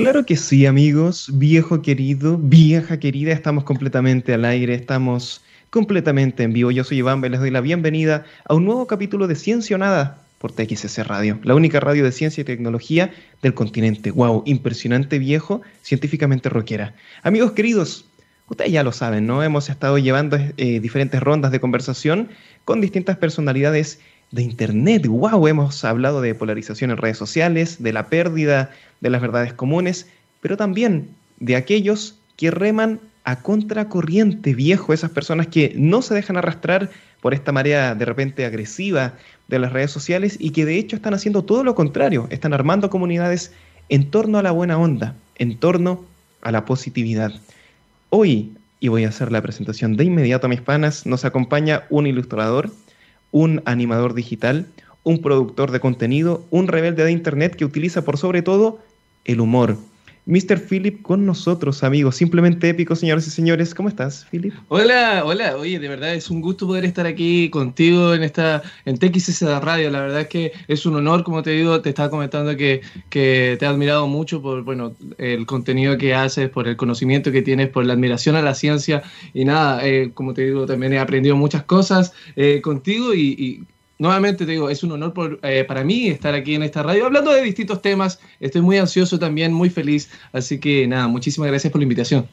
[0.00, 6.54] Claro que sí, amigos, viejo querido, vieja querida, estamos completamente al aire, estamos completamente en
[6.54, 6.70] vivo.
[6.70, 10.22] Yo soy Iván, les doy la bienvenida a un nuevo capítulo de Ciencia o Nada
[10.38, 14.10] por TXS Radio, la única radio de ciencia y tecnología del continente.
[14.10, 14.42] ¡Wow!
[14.46, 16.94] Impresionante viejo, científicamente rockera.
[17.22, 18.06] Amigos queridos,
[18.48, 19.42] ustedes ya lo saben, ¿no?
[19.42, 22.30] Hemos estado llevando eh, diferentes rondas de conversación
[22.64, 24.00] con distintas personalidades
[24.30, 25.06] de Internet.
[25.06, 25.48] ¡Wow!
[25.48, 28.70] Hemos hablado de polarización en redes sociales, de la pérdida
[29.00, 30.06] de las verdades comunes,
[30.40, 31.08] pero también
[31.38, 36.90] de aquellos que reman a contracorriente viejo, esas personas que no se dejan arrastrar
[37.20, 39.14] por esta marea de repente agresiva
[39.48, 42.88] de las redes sociales y que de hecho están haciendo todo lo contrario, están armando
[42.88, 43.52] comunidades
[43.88, 46.04] en torno a la buena onda, en torno
[46.40, 47.32] a la positividad.
[48.08, 52.06] Hoy, y voy a hacer la presentación de inmediato a mis panas, nos acompaña un
[52.06, 52.70] ilustrador,
[53.30, 54.66] un animador digital,
[55.02, 58.78] un productor de contenido, un rebelde de Internet que utiliza por sobre todo
[59.24, 59.76] el humor.
[60.26, 60.60] Mr.
[60.60, 62.16] Philip con nosotros, amigos.
[62.16, 63.74] Simplemente épico, señoras y señores.
[63.74, 64.54] ¿Cómo estás, Philip?
[64.68, 65.56] Hola, hola.
[65.56, 69.90] Oye, de verdad es un gusto poder estar aquí contigo en esta en TXS Radio.
[69.90, 73.56] La verdad es que es un honor, como te digo, te estaba comentando que, que
[73.58, 77.68] te he admirado mucho por bueno el contenido que haces, por el conocimiento que tienes,
[77.68, 79.02] por la admiración a la ciencia.
[79.34, 83.64] Y nada, eh, como te digo, también he aprendido muchas cosas eh, contigo y
[84.00, 87.30] nuevamente te digo, es un honor eh, para mí estar aquí en esta radio hablando
[87.32, 88.18] de distintos temas.
[88.40, 90.10] Estoy muy ansioso también, muy feliz.
[90.32, 92.26] Así que nada, muchísimas gracias por la invitación.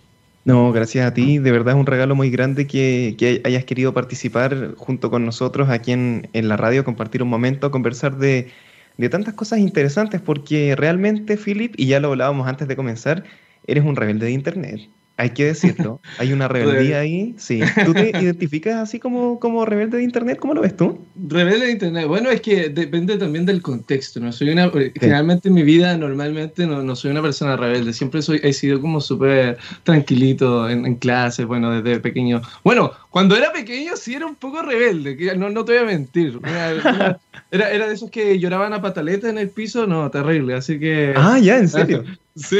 [0.45, 1.39] No, gracias a ti.
[1.39, 5.91] De verdad es un regalo muy grande que, hayas querido participar junto con nosotros aquí
[5.91, 8.49] en, la radio, compartir un momento, conversar de,
[8.95, 13.25] de tantas cosas interesantes, porque realmente, Philip, y ya lo hablábamos antes de comenzar,
[13.67, 14.89] eres un rebelde de Internet.
[15.17, 17.61] Hay que decirlo, hay una rebeldía ahí, sí.
[17.85, 20.37] ¿Tú te identificas así como, como rebelde de Internet?
[20.39, 20.99] ¿Cómo lo ves tú?
[21.27, 24.31] Rebelde de Internet, bueno, es que depende también del contexto, ¿no?
[24.31, 28.39] Soy una, generalmente en mi vida, normalmente no, no, soy una persona rebelde, siempre soy,
[28.43, 32.41] he sido como súper tranquilito en, en clases, bueno, desde pequeño.
[32.63, 36.39] Bueno, cuando era pequeño sí era un poco rebelde, no, no te voy a mentir.
[37.49, 41.13] Era, era, de esos que lloraban a pataletas en el piso, no, terrible, así que...
[41.15, 42.03] Ah, ya, ¿en serio?
[42.35, 42.57] Sí.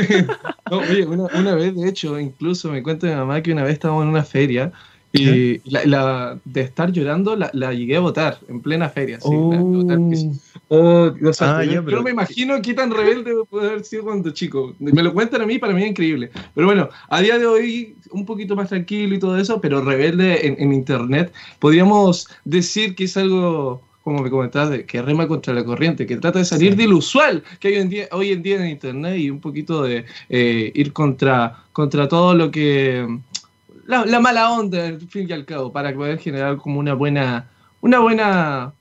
[0.72, 4.04] oye, una, una, vez, de hecho, incluso me cuenta mi mamá que una vez estábamos
[4.04, 4.72] en una feria
[5.14, 9.20] y la, de estar llorando la, la, llegué a votar en plena feria.
[9.20, 9.52] Sí, oh.
[10.70, 14.76] Oh ah, yo, no me imagino qué tan rebelde puede haber sido cuando chico.
[14.80, 16.32] Me lo cuentan a mí, para mí es increíble.
[16.54, 20.48] Pero bueno, a día de hoy un poquito más tranquilo y todo eso, pero rebelde
[20.48, 25.66] en, en internet, podríamos decir que es algo como me comentabas, que rema contra la
[25.66, 28.56] corriente, que trata de salir del usual que hay hoy en día, hoy en, día
[28.56, 33.06] en Internet y un poquito de eh, ir contra, contra todo lo que...
[33.86, 37.50] La, mala onda, al fin y al cabo, para poder generar como una buena,
[37.82, 38.72] una buena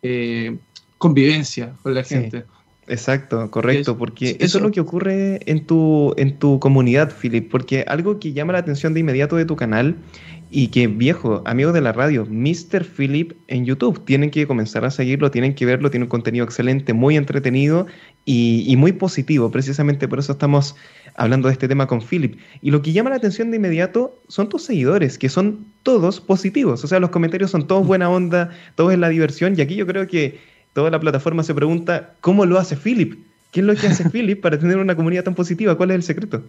[0.00, 0.56] eh,
[0.98, 2.44] convivencia con la gente.
[2.88, 7.84] Exacto, correcto, porque eso, es lo que ocurre en tu, en tu comunidad, Philip, porque
[7.86, 9.96] algo que llama la atención de inmediato de tu canal
[10.50, 12.84] y que, viejo, amigos de la radio, Mr.
[12.84, 16.94] Philip en YouTube, tienen que comenzar a seguirlo, tienen que verlo, tiene un contenido excelente,
[16.94, 17.86] muy entretenido
[18.24, 19.50] y, muy positivo.
[19.50, 20.74] Precisamente por eso estamos
[21.14, 22.38] hablando de este tema con Philip.
[22.62, 26.82] Y lo que llama la atención de inmediato son tus seguidores, que son todos positivos.
[26.82, 29.54] O sea, los comentarios son todos buena onda, todos en la diversión.
[29.58, 30.38] Y aquí yo creo que
[30.72, 33.18] toda la plataforma se pregunta, ¿cómo lo hace Philip?
[33.50, 35.76] ¿Qué es lo que hace Philip para tener una comunidad tan positiva?
[35.76, 36.42] ¿Cuál es el secreto?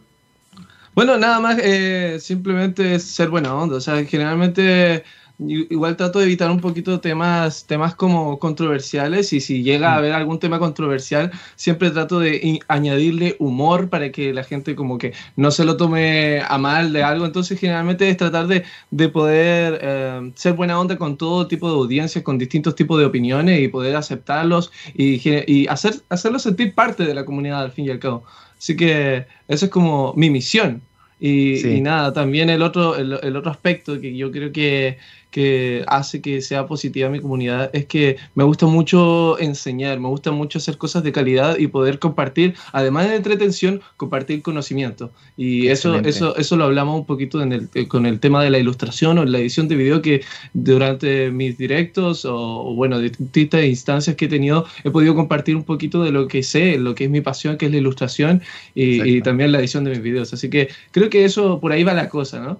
[0.95, 3.75] Bueno, nada más, eh, simplemente es ser buena onda.
[3.75, 5.03] O sea, generalmente
[5.39, 9.97] igual trato de evitar un poquito temas, temas como controversiales y si llega a mm.
[9.97, 15.13] haber algún tema controversial, siempre trato de añadirle humor para que la gente como que
[15.35, 17.25] no se lo tome a mal de algo.
[17.25, 21.75] Entonces generalmente es tratar de, de poder eh, ser buena onda con todo tipo de
[21.75, 27.05] audiencias, con distintos tipos de opiniones y poder aceptarlos y, y hacer, hacerlos sentir parte
[27.05, 28.23] de la comunidad al fin y al cabo.
[28.57, 30.81] Así que eso es como mi misión.
[31.21, 34.97] Y, nada, también el otro, el, otro aspecto que yo creo que,
[35.31, 40.31] que hace que sea positiva mi comunidad es que me gusta mucho enseñar, me gusta
[40.31, 45.11] mucho hacer cosas de calidad y poder compartir, además de entretención, compartir conocimiento.
[45.37, 48.49] Y eso, eso, eso lo hablamos un poquito en el, eh, con el tema de
[48.49, 50.23] la ilustración o la edición de video que
[50.53, 55.63] durante mis directos o, bueno, de distintas instancias que he tenido, he podido compartir un
[55.63, 58.41] poquito de lo que sé, lo que es mi pasión, que es la ilustración
[58.73, 60.33] y, y también la edición de mis videos.
[60.33, 62.59] Así que creo que eso por ahí va la cosa, ¿no?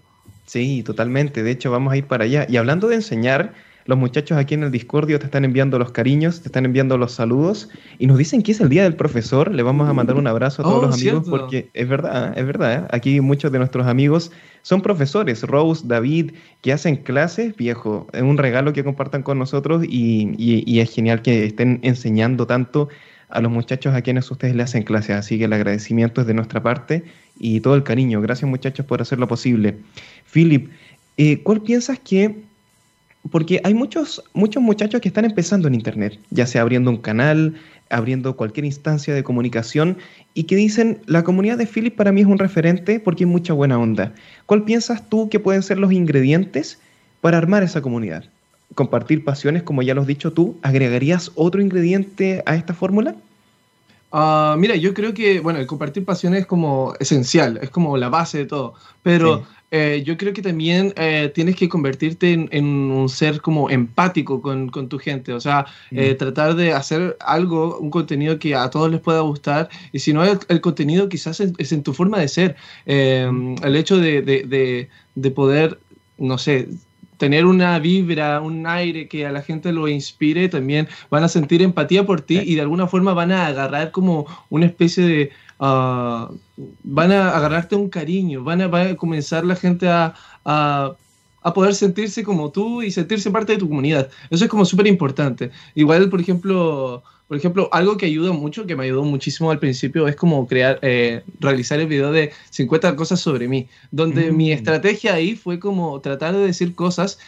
[0.50, 1.44] Sí, totalmente.
[1.44, 2.48] De hecho, vamos a ir para allá.
[2.50, 3.54] Y hablando de enseñar,
[3.86, 7.12] los muchachos aquí en el Discordio te están enviando los cariños, te están enviando los
[7.12, 7.70] saludos
[8.00, 9.54] y nos dicen que es el día del profesor.
[9.54, 12.48] Le vamos a mandar un abrazo a todos oh, los amigos porque es verdad, es
[12.48, 12.74] verdad.
[12.74, 12.88] ¿eh?
[12.90, 14.32] Aquí muchos de nuestros amigos
[14.64, 16.32] son profesores, Rose, David,
[16.62, 18.08] que hacen clases, viejo.
[18.12, 22.90] Es un regalo que compartan con nosotros y, y es genial que estén enseñando tanto
[23.30, 25.12] a los muchachos a quienes ustedes le hacen clases.
[25.12, 27.04] Así que el agradecimiento es de nuestra parte
[27.38, 28.22] y todo el cariño.
[28.22, 29.78] Gracias muchachos por hacer lo posible.
[30.32, 30.70] Philip,
[31.18, 32.36] eh, ¿cuál piensas que
[33.32, 37.56] porque hay muchos, muchos muchachos que están empezando en Internet, ya sea abriendo un canal,
[37.90, 39.98] abriendo cualquier instancia de comunicación,
[40.34, 43.54] y que dicen, la comunidad de Philip para mí es un referente porque hay mucha
[43.54, 44.14] buena onda.
[44.46, 46.80] ¿Cuál piensas tú que pueden ser los ingredientes
[47.22, 48.24] para armar esa comunidad?
[48.76, 50.58] ¿Compartir pasiones, como ya lo has dicho tú?
[50.62, 53.16] ¿Agregarías otro ingrediente a esta fórmula?
[54.12, 58.10] Uh, mira, yo creo que, bueno, el compartir pasiones es como esencial, es como la
[58.10, 58.74] base de todo,
[59.04, 64.42] pero eh, yo creo que también eh, tienes que convertirte en, un ser como empático
[64.42, 68.70] con, con tu gente, o sea, eh, tratar de hacer algo, un contenido que a
[68.70, 72.20] todos les pueda gustar, y si no el, el contenido quizás es, en tu forma
[72.20, 72.56] de ser,
[72.86, 75.80] el hecho de, de, de, de poder,
[76.18, 76.68] no sé,
[77.20, 81.62] tener una vibra, un aire que a la gente lo inspire, también van a sentir
[81.62, 85.32] empatía por ti y de alguna forma van a agarrar como una especie de...
[85.60, 86.32] Ah,
[86.84, 90.16] van a agarrarte un cariño, van a, va a comenzar la gente a,
[90.46, 90.96] a,
[91.42, 94.10] a, poder sentirse como tú y sentirse parte de tu comunidad.
[94.30, 95.52] Eso es como súper importante.
[95.76, 100.08] Igual, por ejemplo, por ejemplo, algo que ayuda mucho, que me ayudó muchísimo al principio,
[100.08, 104.54] es como crear, eh, realizar el video de 50 cosas sobre mí, donde mi mm.
[104.54, 107.20] estrategia ahí fue como tratar de decir cosas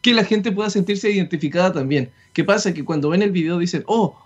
[0.00, 2.10] que la gente pueda sentirse identificada también.
[2.32, 2.72] ¿Qué pasa?
[2.72, 4.16] Que cuando ven el video dicen, oh,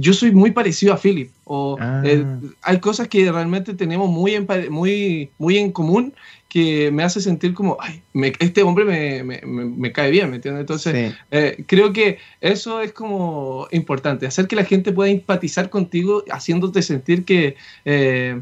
[0.00, 2.38] yo soy muy parecido a Philip, o eh, ah.
[2.62, 6.14] hay cosas que realmente tenemos muy en, muy, muy en común
[6.48, 8.02] que me hace sentir como, ay,
[8.40, 10.62] este hombre me, me, me, cae bien, ¿me entiendes?
[10.62, 16.24] Entonces, eh, creo que eso es como importante, hacer que la gente pueda empatizar contigo,
[16.30, 18.40] haciéndote sentir que, eh,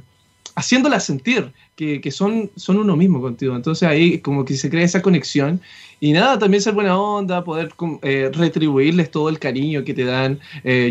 [0.58, 3.54] haciéndola sentir que, que, son, son uno mismo contigo.
[3.54, 5.60] Entonces ahí como que se crea esa conexión
[6.00, 7.72] y nada, también ser buena onda, poder
[8.02, 10.38] eh, retribuirles todo el cariño que te dan.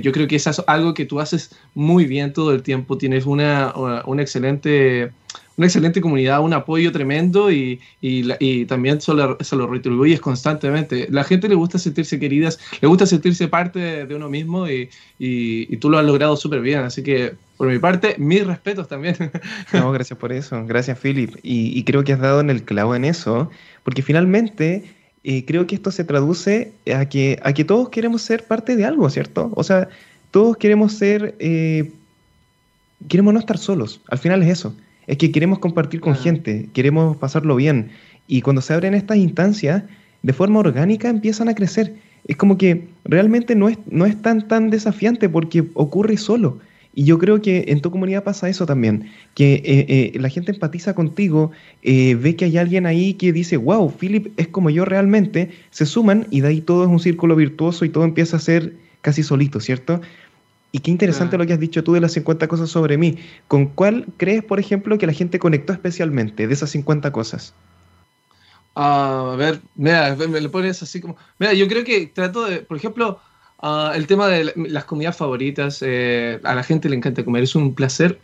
[0.01, 3.25] yo creo que eso es algo que tú haces muy bien todo el tiempo, tienes
[3.25, 3.73] una,
[4.05, 5.11] una excelente
[5.57, 11.07] una excelente comunidad, un apoyo tremendo y, y, también se lo, se lo, retribuyes constantemente.
[11.09, 15.75] La gente le gusta sentirse queridas, le gusta sentirse parte de, uno mismo y, y,
[15.77, 16.81] tú lo has logrado súper bien.
[16.81, 19.15] Así que, por mi parte, mis respetos también.
[19.73, 20.63] No, gracias por eso.
[20.65, 21.35] Gracias, Philip.
[21.41, 23.49] Y, creo que has dado en el clavo en eso,
[23.83, 24.83] porque finalmente
[25.23, 28.85] eh, creo que esto se traduce a que, a que todos queremos ser parte de
[28.85, 29.51] algo, ¿cierto?
[29.55, 29.89] O sea,
[30.29, 31.35] todos queremos ser...
[31.39, 31.91] Eh,
[33.07, 34.01] queremos no estar solos.
[34.07, 34.75] Al final es eso
[35.07, 37.89] es que queremos compartir con gente, queremos pasarlo bien.
[38.27, 39.83] Y cuando se abren estas instancias,
[40.21, 41.95] de forma orgánica empiezan a crecer.
[42.27, 46.59] Es como que realmente no es, no es tan, tan desafiante porque ocurre solo.
[46.93, 50.51] Y yo creo que en tu comunidad pasa eso también, que eh, eh, la gente
[50.51, 51.51] empatiza contigo,
[51.83, 55.85] eh, ve que hay alguien ahí que dice, wow, Philip es como yo realmente, se
[55.85, 59.21] suman y de ahí todo es un círculo virtuoso y todo empieza a ser casi
[59.21, 60.01] solito, ¿cierto?
[60.71, 63.17] Y qué interesante lo que has dicho tú de las 50 cosas sobre mí.
[63.47, 67.53] ¿Con cuál crees, por ejemplo, que la gente conectó especialmente de esas 50 cosas?
[68.79, 71.17] a ver, mira, me lo pones así como...
[71.39, 73.19] Mira, yo creo que trato de, por ejemplo,
[73.59, 77.55] Ah, el tema de las comidas favoritas, eh, a la gente le encanta comer, es
[77.55, 78.19] un placer,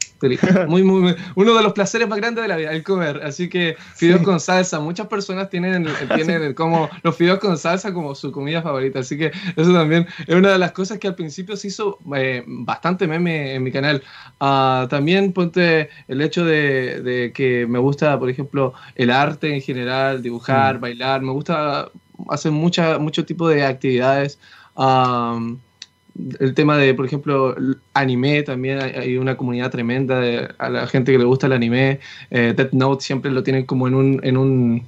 [0.67, 3.19] muy, muy, uno de los placeres más grandes de la vida, el comer.
[3.23, 8.13] Así que fideos con salsa, muchas personas tienen, tienen como los fideos con salsa como
[8.13, 11.57] su comida favorita, así que eso también es una de las cosas que al principio
[11.57, 14.03] se hizo eh, bastante meme en mi canal.
[14.39, 19.61] Uh, también ponte el hecho de, de, que me gusta, por ejemplo, el arte en
[19.61, 20.81] general, dibujar, mm.
[20.81, 21.89] bailar, me gusta
[22.29, 24.37] hacer mucha, mucho tipo de actividades
[24.75, 27.55] el tema de, por ejemplo,
[27.93, 31.99] anime también, hay, una comunidad tremenda de, a la gente que le gusta el anime.
[32.29, 34.85] Eh, Death Note siempre lo tienen como en un, en un,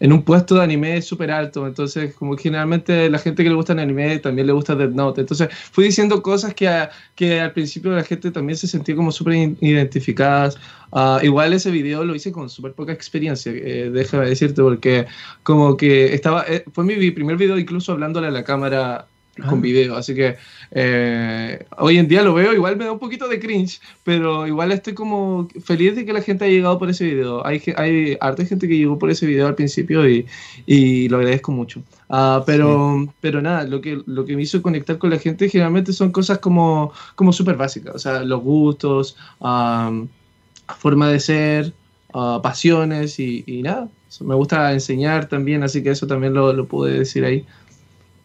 [0.00, 1.66] en un puesto de anime súper alto.
[1.66, 5.20] Entonces, como generalmente la gente que le gusta el anime también le gusta Death Note.
[5.20, 9.34] Entonces, fui diciendo cosas que, que al principio la gente también se sentía como súper
[9.60, 10.58] identificadas.
[10.92, 15.06] Ah, igual ese video lo hice con súper poca experiencia, eh, déjame decirte, porque
[15.42, 19.62] como que estaba, eh, fue mi primer video incluso hablándole a la cámara con ah.
[19.62, 19.96] video.
[19.96, 20.36] Así que
[20.70, 24.72] eh, hoy en día lo veo, igual me da un poquito de cringe, pero igual
[24.72, 27.46] estoy como feliz de que la gente haya llegado por ese video.
[27.46, 30.26] Hay, hay harta gente que llegó por ese video al principio y,
[30.66, 31.82] y lo agradezco mucho.
[32.08, 35.92] Uh, pero, pero nada, lo que, lo que me hizo conectar con la gente generalmente
[35.92, 39.16] son cosas como, como súper básicas, o sea, los gustos,
[40.78, 41.72] forma de ser,
[42.12, 43.88] uh, pasiones y, y, nada.
[44.20, 47.44] Me gusta enseñar también, así que eso también lo, lo pude decir ahí.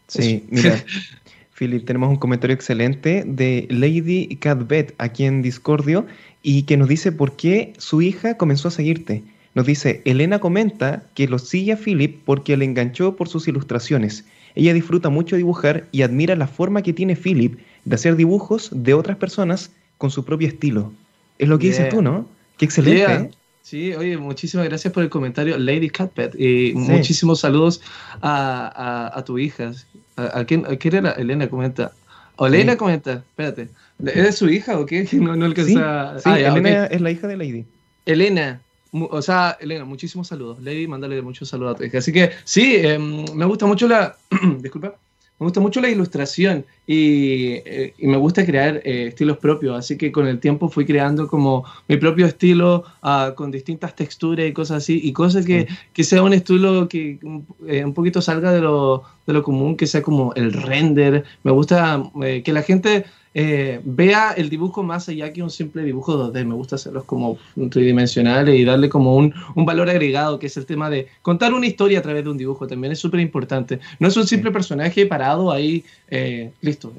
[0.09, 0.83] Sí, mira,
[1.57, 6.05] Philip, tenemos un comentario excelente de Lady Catbet aquí en Discordio
[6.41, 9.23] y que nos dice por qué su hija comenzó a seguirte.
[9.55, 14.25] Nos dice, Elena comenta que lo sigue a Philip porque le enganchó por sus ilustraciones.
[14.55, 18.93] Ella disfruta mucho dibujar y admira la forma que tiene Philip de hacer dibujos de
[18.93, 20.93] otras personas con su propio estilo.
[21.37, 22.27] Es lo que dices tú, ¿no?
[22.57, 23.13] Qué excelente.
[23.13, 23.29] ¿eh?
[23.69, 26.33] Sí, oye, muchísimas gracias por el comentario, Lady Catpet.
[26.39, 27.83] Y muchísimos saludos
[28.19, 29.73] a, tu hija.
[30.15, 31.11] ¿A, quién, era?
[31.11, 31.91] Elena comenta.
[32.37, 33.69] O Elena comenta, espérate.
[34.03, 35.07] ¿Eres su hija o qué?
[35.13, 36.17] No, no alcanza.
[36.17, 37.65] Sí, ah, Elena es la hija de Lady.
[38.07, 38.59] Elena,
[38.91, 40.59] o sea, Elena, muchísimos saludos.
[40.63, 41.99] Lady, mándale muchos saludos a tu hija.
[41.99, 44.17] Así que sí, em, me gusta mucho la.
[44.61, 44.95] Disculpa
[45.39, 50.11] me gusta mucho la ilustración y, eh, me gusta crear eh, estilos propios, así que
[50.11, 54.83] con el tiempo fui creando como mi propio estilo uh, con distintas texturas y cosas
[54.83, 57.19] así, y cosas que, que sea un estilo que
[57.67, 61.23] eh, un poquito salga de lo, de lo común, que sea como el render.
[61.43, 62.03] Me gusta
[62.43, 66.45] que la gente eh, vea el dibujo más allá que un simple dibujo 2D.
[66.45, 67.37] Me gusta hacerlos como
[67.69, 71.67] tridimensionales y darle como un, un, valor agregado, que es el tema de contar una
[71.67, 72.67] historia a través de un dibujo.
[72.67, 73.79] También es súper importante.
[73.99, 76.91] No es un simple personaje parado ahí, eh, listo,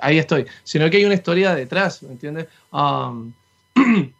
[0.00, 2.46] ahí estoy, sino que hay una historia detrás, ¿me entiendes?
[2.72, 3.32] Um,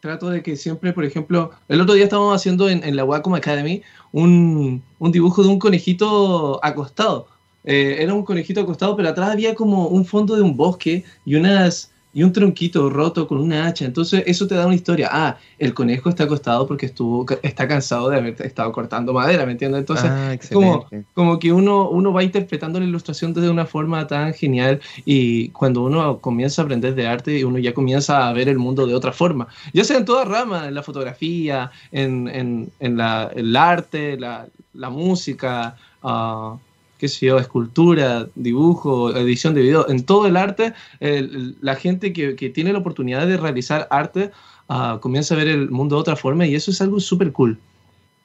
[0.00, 3.34] trato de que siempre, por ejemplo, el otro día estábamos haciendo en, en la Wacom
[3.34, 7.28] Academy un, un dibujo de un conejito acostado
[7.64, 11.34] eh, era un conejito acostado, pero atrás había como un fondo de un bosque y
[11.34, 13.84] unas y un tronquito roto con una hacha.
[13.84, 15.08] Entonces eso te da una historia.
[15.10, 19.52] Ah, el conejo está acostado porque estuvo, está cansado de haber estado cortando madera, ¿me
[19.52, 19.80] entiendes?
[19.80, 24.32] Entonces ah, como, como que uno, uno va interpretando la ilustración de una forma tan
[24.32, 28.58] genial y cuando uno comienza a aprender de arte, uno ya comienza a ver el
[28.58, 29.48] mundo de otra forma.
[29.72, 34.46] Ya sea en toda rama, en la fotografía, en, en, en la, el arte, la,
[34.72, 35.76] la música.
[36.00, 36.58] Uh,
[37.04, 42.34] qué sé yo, escultura, dibujo, edición de video, en todo el arte, la gente que,
[42.34, 44.30] que, tiene la oportunidad de realizar arte
[44.70, 47.58] uh, comienza a ver el mundo de otra forma y eso es algo súper cool.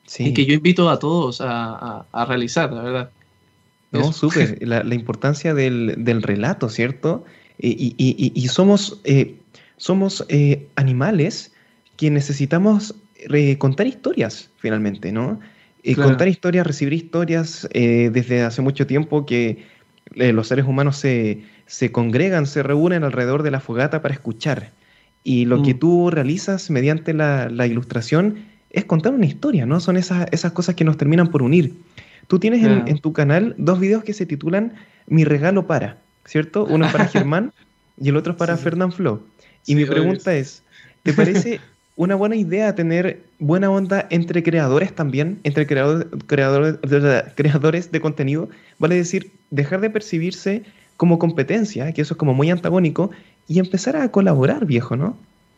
[0.06, 0.28] Sí.
[0.28, 3.10] Y que yo invito a todos a, a, realizar, la verdad.
[3.92, 4.58] No, súper.
[4.66, 7.26] La, la, importancia del, del, relato, ¿cierto?
[7.60, 9.36] Y, y, y somos, eh,
[9.76, 11.52] somos eh, animales
[11.98, 15.42] que necesitamos eh, contar historias, finalmente, ¿no?
[15.96, 19.66] Contar historias, recibir historias eh, desde hace mucho tiempo que
[20.16, 24.72] eh, los seres humanos se, se, congregan, se reúnen alrededor de la fogata para escuchar.
[25.24, 25.80] Y lo que mm.
[25.80, 29.80] tú realizas mediante la, la, ilustración es contar una historia, ¿no?
[29.80, 31.74] Son esas, esas cosas que nos terminan por unir.
[32.28, 34.74] Tú tienes en, en, tu canal dos videos que se titulan
[35.08, 36.66] Mi regalo para, ¿cierto?
[36.66, 37.54] Uno es para Germán
[38.00, 38.64] y el otro es para sí.
[38.64, 39.24] Fernand Flo.
[39.66, 40.64] Y mi pregunta es,
[41.04, 41.60] ¿te parece
[42.00, 46.08] una buena idea tener buena onda entre creadores también, entre creadores,
[47.36, 50.64] creadores, de contenido, vale decir, dejar de percibirse
[50.96, 53.12] como competencia, que eso es como muy antagónico,
[53.50, 55.18] y empezar a colaborar, viejo, ¿no?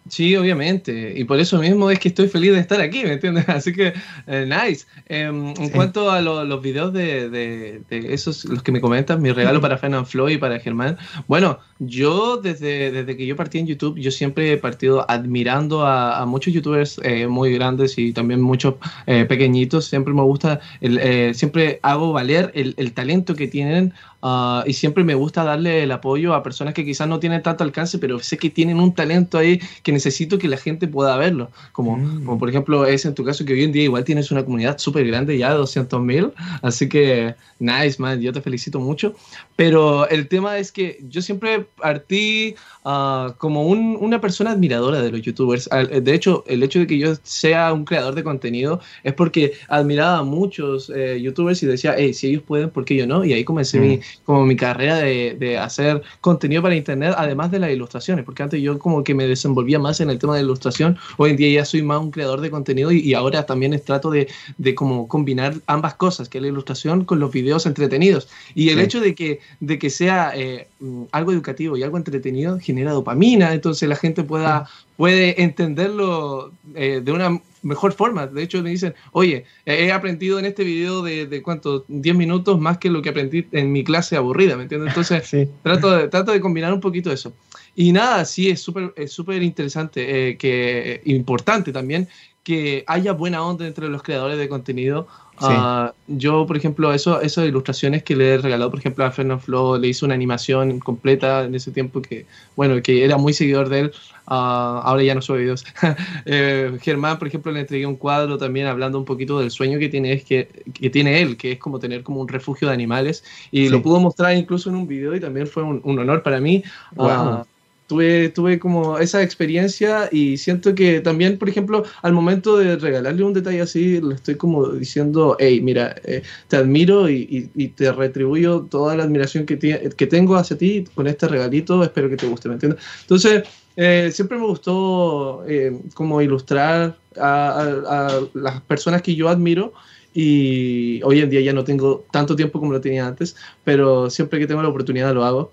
[0.10, 1.14] Sí, obviamente.
[1.16, 3.46] Y por eso mismo es que estoy feliz de estar aquí, ¿me entiendes?
[3.50, 3.94] Así que,
[4.28, 4.86] eh, nice.
[5.08, 9.20] Eh, en cuanto a lo, los videos de, de, de, esos, los que me comentas,
[9.20, 10.98] mi regalo para Fernand Floyd y para Germán.
[11.28, 16.20] Bueno, yo desde, desde que yo partí en YouTube, yo siempre he partido admirando a,
[16.20, 19.86] a muchos youtubers eh, muy grandes y también muchos eh, pequeñitos.
[19.86, 24.74] Siempre me gusta, el, eh, siempre hago valer el, el talento que tienen Uh, y
[24.74, 28.20] siempre me gusta darle el apoyo a personas que quizás no tienen tanto alcance, pero
[28.20, 31.50] sé que tienen un talento ahí que necesito que la gente pueda verlo.
[31.72, 32.26] Como, mm.
[32.26, 34.78] como por ejemplo es en tu caso que hoy en día igual tienes una comunidad
[34.78, 36.32] súper grande ya de 200 mil.
[36.62, 39.16] Así que, nice, man, yo te felicito mucho.
[39.56, 45.12] Pero el tema es que yo siempre partí uh, como un, una persona admiradora de
[45.12, 45.70] los youtubers.
[45.70, 50.20] De hecho, el hecho de que yo sea un creador de contenido es porque admiraba
[50.20, 53.24] a muchos eh, youtubers y decía, hey, si ellos pueden, ¿por qué yo no?
[53.26, 53.82] Y ahí comencé mm.
[53.82, 58.44] mi como mi carrera de, de, hacer contenido para internet, además de las ilustraciones, porque
[58.44, 61.62] antes yo como que me desenvolvía más en el tema de ilustración, hoy en día
[61.62, 65.08] ya soy más un creador de contenido y, y ahora también trato de, de, como
[65.08, 68.28] combinar ambas cosas, que es la ilustración con los videos entretenidos.
[68.56, 68.84] Y el sí.
[68.84, 73.54] hecho de que, de que sea eh, mm, algo educativo y algo entretenido genera dopamina,
[73.54, 78.28] entonces la gente pueda, puede entenderlo eh, de una mejor forma.
[78.28, 82.60] De hecho, me dicen, oye, he aprendido en este video de, de cuánto, 10 minutos
[82.60, 84.90] más que lo que aprendí en mi clase aburrida, ¿me entiendes?
[84.90, 85.48] Entonces, sí.
[85.64, 87.34] trato, de, trato de combinar un poquito eso.
[87.76, 92.08] Y nada, sí, es súper es súper interesante, eh, que, eh, importante también
[92.44, 95.08] que haya buena onda entre los creadores de contenido.
[95.40, 95.48] Sí.
[95.48, 99.42] Uh, yo, por ejemplo, eso, esas ilustraciones que le he regalado, por ejemplo, a Fernando
[99.42, 103.70] Flo, le hice una animación completa en ese tiempo que, bueno, que era muy seguidor
[103.70, 103.92] de él.
[104.28, 105.66] Uh, ahora ya no sube videos.
[106.26, 109.90] eh, Germán, por ejemplo, le entregué un cuadro también hablando un poquito del sueño que
[109.90, 113.24] tiene, es que, que tiene él, que es como tener como un refugio de animales.
[113.52, 113.70] Y sí.
[113.70, 116.64] lo pudo mostrar incluso en un video y también fue un, un honor para mí.
[116.96, 117.42] Wow.
[117.42, 117.46] Uh,
[117.92, 123.22] tuve, tuve como esa experiencia y siento que también, por ejemplo, al momento de regalarle
[123.22, 128.62] un detalle así, le estoy como diciendo, hey, mira, eh, te admiro y, te retribuyo
[128.62, 132.48] toda la admiración que, que tengo hacia ti con este regalito, espero que te guste,
[132.48, 132.82] ¿me entiendes?
[133.02, 133.44] Entonces,
[133.76, 139.74] eh, siempre me gustó eh, como ilustrar a, las personas que yo admiro
[140.14, 144.40] y hoy en día ya no tengo tanto tiempo como lo tenía antes, pero siempre
[144.40, 145.52] que tengo la oportunidad lo hago.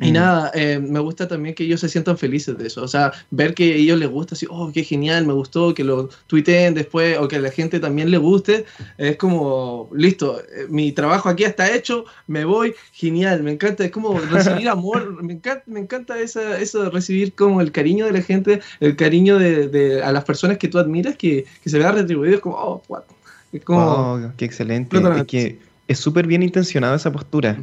[0.00, 0.14] Y mm.
[0.14, 2.82] nada, eh, me gusta también que ellos se sientan felices de eso.
[2.82, 5.84] O sea, ver que a ellos les gusta, así, oh, qué genial, me gustó, que
[5.84, 8.64] lo tuiteen después o que a la gente también le guste.
[8.96, 13.84] Es como, listo, eh, mi trabajo aquí está hecho, me voy, genial, me encanta.
[13.84, 18.06] Es como recibir amor, me encanta, me encanta esa, eso de recibir como el cariño
[18.06, 21.68] de la gente, el cariño de, de a las personas que tú admiras, que, que
[21.68, 22.36] se vea retribuido.
[22.36, 23.02] Es como, oh, what?
[23.52, 24.96] Es como, oh, qué excelente.
[24.96, 27.58] Es que es súper bien intencionada esa postura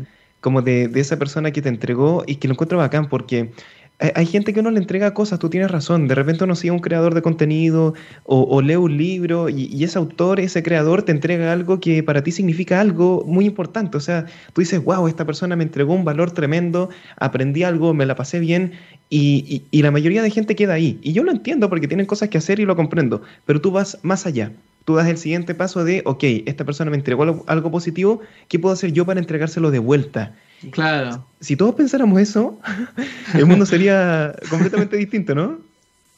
[0.48, 3.52] como de, esa persona que te entregó y que lo encuentro bacán porque
[4.00, 6.80] hay gente que uno le entrega cosas, tú tienes razón, de repente uno sigue un
[6.80, 11.82] creador de contenido o, lee un libro y, ese autor, ese creador te entrega algo
[11.82, 15.66] que para ti significa algo muy importante, o sea, tú dices, wow, esta persona me
[15.66, 16.88] entregó un valor tremendo,
[17.18, 18.72] aprendí algo, me la pasé bien
[19.10, 20.98] y, y la mayoría de gente queda ahí.
[21.02, 23.98] Y yo lo entiendo porque tienen cosas que hacer y lo comprendo, pero tú vas
[24.02, 24.54] más allá
[24.88, 28.72] tú das el siguiente paso de, ok, esta persona me entregó algo, positivo, ¿qué puedo
[28.72, 30.34] hacer yo para entregárselo de vuelta?
[30.72, 31.28] Claro.
[31.42, 32.58] Si todos pensáramos eso,
[33.34, 35.60] el mundo sería completamente distinto, ¿no?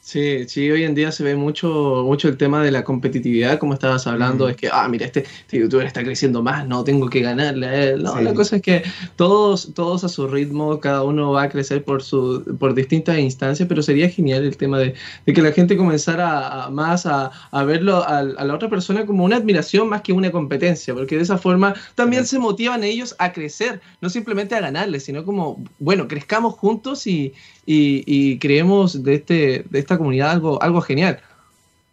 [0.02, 3.74] Sí, sí, hoy en día se ve mucho, mucho el tema de la competitividad, como
[3.74, 7.20] estabas hablando, es que, ah, mira, este, este, youtuber está creciendo más, no tengo que
[7.20, 8.02] ganarle a él.
[8.02, 8.82] No, la cosa es que
[9.16, 13.68] todos, todos a su ritmo, cada uno va a crecer por, su, por distintas instancias,
[13.68, 14.94] pero sería genial el tema de,
[15.26, 17.30] que la gente comenzara más a,
[17.66, 21.36] verlo a, la otra persona como una admiración más que una competencia, porque de esa
[21.36, 26.54] forma también se motivan ellos a crecer, no simplemente a ganarle, sino como, bueno, crezcamos
[26.54, 27.34] juntos y,
[27.66, 31.20] y, creemos de, este, de esta comunidad algo, algo genial.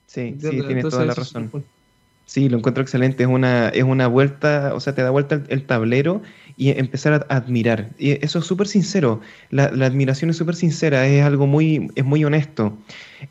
[0.07, 1.51] Sí, sí, tienes toda la razón.
[2.27, 3.23] Sí, lo encuentro excelente.
[3.23, 6.21] Es una, es una vuelta, o sea, te da vuelta el, tablero
[6.57, 7.91] y empezar a, admirar.
[7.97, 9.21] Y eso es súper sincero.
[9.49, 12.77] La, admiración es súper sincera, es algo muy, es muy honesto.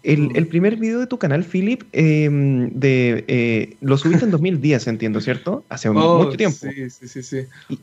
[0.02, 0.36] El, mm.
[0.36, 5.20] el primer video de tu canal, Philip, em, de, eh, lo subiste en 2010, entiendo,
[5.20, 5.62] ¿cierto?
[5.68, 6.56] Hace oh, mucho tiempo.
[6.56, 7.22] Sí, sí, sí.
[7.22, 7.40] sí.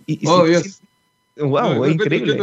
[0.07, 0.81] Y, oh, Dios.
[1.37, 2.37] Wow, increíble.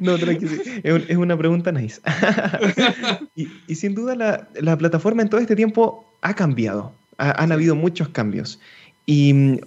[0.00, 0.52] no, tranquilo.
[0.82, 2.00] Es, una pregunta nice.
[3.36, 6.92] y, sin duda la, plataforma en todo este tiempo ha cambiado.
[7.18, 8.58] han habido muchos cambios.
[9.06, 9.60] Y,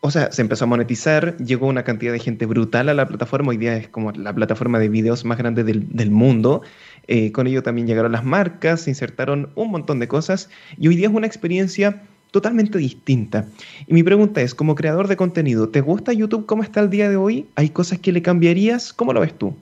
[0.00, 3.50] o sea, se empezó a monetizar, llegó una cantidad de gente brutal a la plataforma.
[3.50, 6.62] Hoy día es como la plataforma de videos más grande del, mundo.
[7.08, 10.48] Eh, con ello también llegaron las marcas, se insertaron un montón de cosas.
[10.78, 13.46] Y hoy día es una experiencia totalmente distinta.
[13.86, 17.08] Y mi pregunta es, como creador de contenido, ¿te gusta YouTube cómo está el día
[17.08, 17.46] de hoy?
[17.54, 18.92] ¿Hay cosas que le cambiarías?
[18.92, 19.54] ¿Cómo lo ves tú?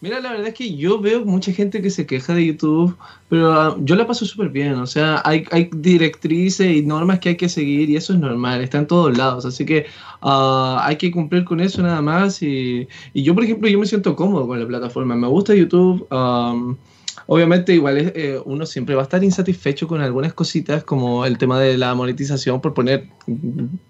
[0.00, 2.96] Mira, la verdad es que yo veo mucha gente que se queja de YouTube,
[3.28, 4.74] pero ah, yo la paso súper bien.
[4.74, 8.78] O sea, hay, directrices y normas que hay que seguir y eso es normal, está
[8.78, 9.44] en todos lados.
[9.46, 9.86] Así que
[10.22, 12.42] ah, hay que cumplir con eso nada más.
[12.42, 15.14] Y, yo, por ejemplo, yo me siento cómodo con la plataforma.
[15.14, 16.04] Me gusta YouTube.
[17.26, 21.60] Obviamente igual eh, uno siempre va a estar insatisfecho con algunas cositas como el tema
[21.60, 23.08] de la monetización por poner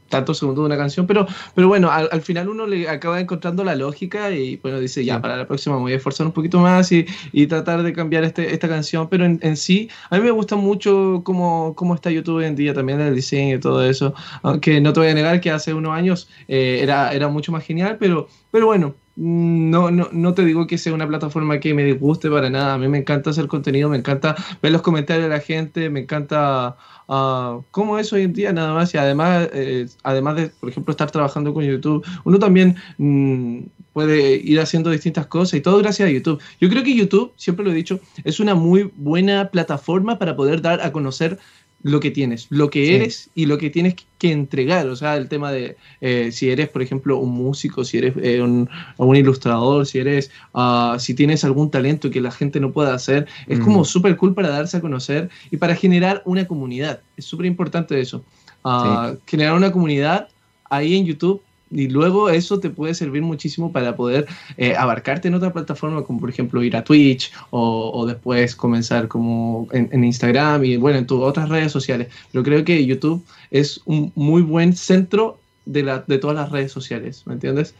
[0.08, 3.74] tantos segundos de una canción, pero, pero bueno, al, final uno le acaba encontrando la
[3.74, 6.92] lógica y bueno, dice ya, para la próxima me voy a esforzar un poquito más
[6.92, 10.54] y, y tratar de cambiar este, esta canción, pero en, sí, a mí me gusta
[10.54, 14.82] mucho cómo, cómo está YouTube hoy en día, también el diseño y todo eso, aunque
[14.82, 17.96] no te voy a negar que hace unos años eh, era, era mucho más genial,
[17.98, 22.28] pero, pero bueno, no, no, no te digo que sea una plataforma que me disguste
[22.28, 22.74] para nada.
[22.74, 26.00] A mí me encanta hacer contenido, me encanta ver los comentarios de la gente, me
[26.00, 28.92] encanta uh, cómo es hoy en día nada más.
[28.94, 33.60] Y además, eh, además de, por ejemplo, estar trabajando con YouTube, uno también mm,
[33.92, 36.42] puede ir haciendo distintas cosas y todo gracias a YouTube.
[36.60, 40.62] Yo creo que YouTube, siempre lo he dicho, es una muy buena plataforma para poder
[40.62, 41.38] dar a conocer
[41.82, 44.86] lo que tienes, lo que eres y lo que tienes que entregar.
[44.88, 48.40] O sea, el tema de eh, si eres, por ejemplo, un músico, si eres eh,
[48.40, 48.68] un,
[49.16, 53.58] ilustrador, si eres, uh, si tienes algún talento que la gente no pueda hacer, es
[53.60, 53.84] como mm.
[53.84, 57.00] súper cool para darse a conocer y para generar una comunidad.
[57.16, 58.24] Es súper importante eso.
[58.64, 60.28] Uh, generar una comunidad
[60.70, 61.42] ahí en YouTube
[61.72, 66.20] y luego eso te puede servir muchísimo para poder eh, abarcarte en otra plataforma, como
[66.20, 71.22] por ejemplo ir a Twitch o, después comenzar como en, Instagram y bueno, en tus
[71.22, 72.08] otras redes sociales.
[72.30, 76.72] Pero creo que YouTube es un muy buen centro de, la, de todas las redes
[76.72, 77.74] sociales, ¿me entiendes?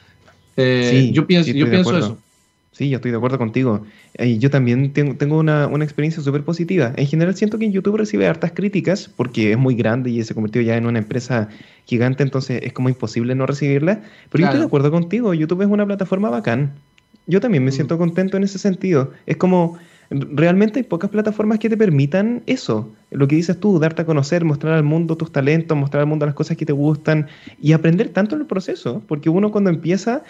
[0.57, 2.19] Eh, sí, yo pienso, yo pienso eso.
[2.73, 3.85] Sí, yo estoy de acuerdo contigo.
[4.15, 6.93] Eh, yo también tengo, una, experiencia súper positiva.
[6.97, 10.63] En general siento que YouTube recibe hartas críticas porque es muy grande y se convirtió
[10.63, 11.51] ya en una empresa
[11.85, 14.01] gigante, entonces es como imposible no recibirla.
[14.31, 16.73] Pero yo estoy de acuerdo contigo, YouTube es una plataforma bacán.
[17.27, 17.75] Yo también me mm.
[17.75, 19.13] siento contento en ese sentido.
[19.27, 19.79] Es como,
[20.11, 22.91] realmente hay pocas plataformas que te permitan eso.
[23.11, 26.27] Lo que dices tú, darte a conocer, mostrar al mundo tus talentos, mostrar al mundo
[26.27, 27.29] las cosas que te gustan
[27.61, 29.03] y aprender tanto en el proceso.
[29.07, 30.23] Porque uno cuando empieza,